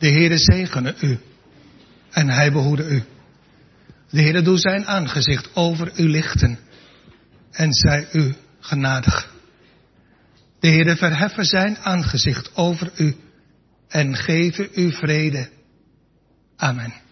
[0.04, 1.18] De Heere zegene u
[2.10, 3.02] en hij behoede u.
[4.10, 6.58] De Heere doet zijn aangezicht over u lichten
[7.50, 9.32] en zij u genadig.
[10.60, 13.16] De Heere verheffen zijn aangezicht over u
[13.88, 15.48] en geven u vrede.
[16.56, 17.03] Amen.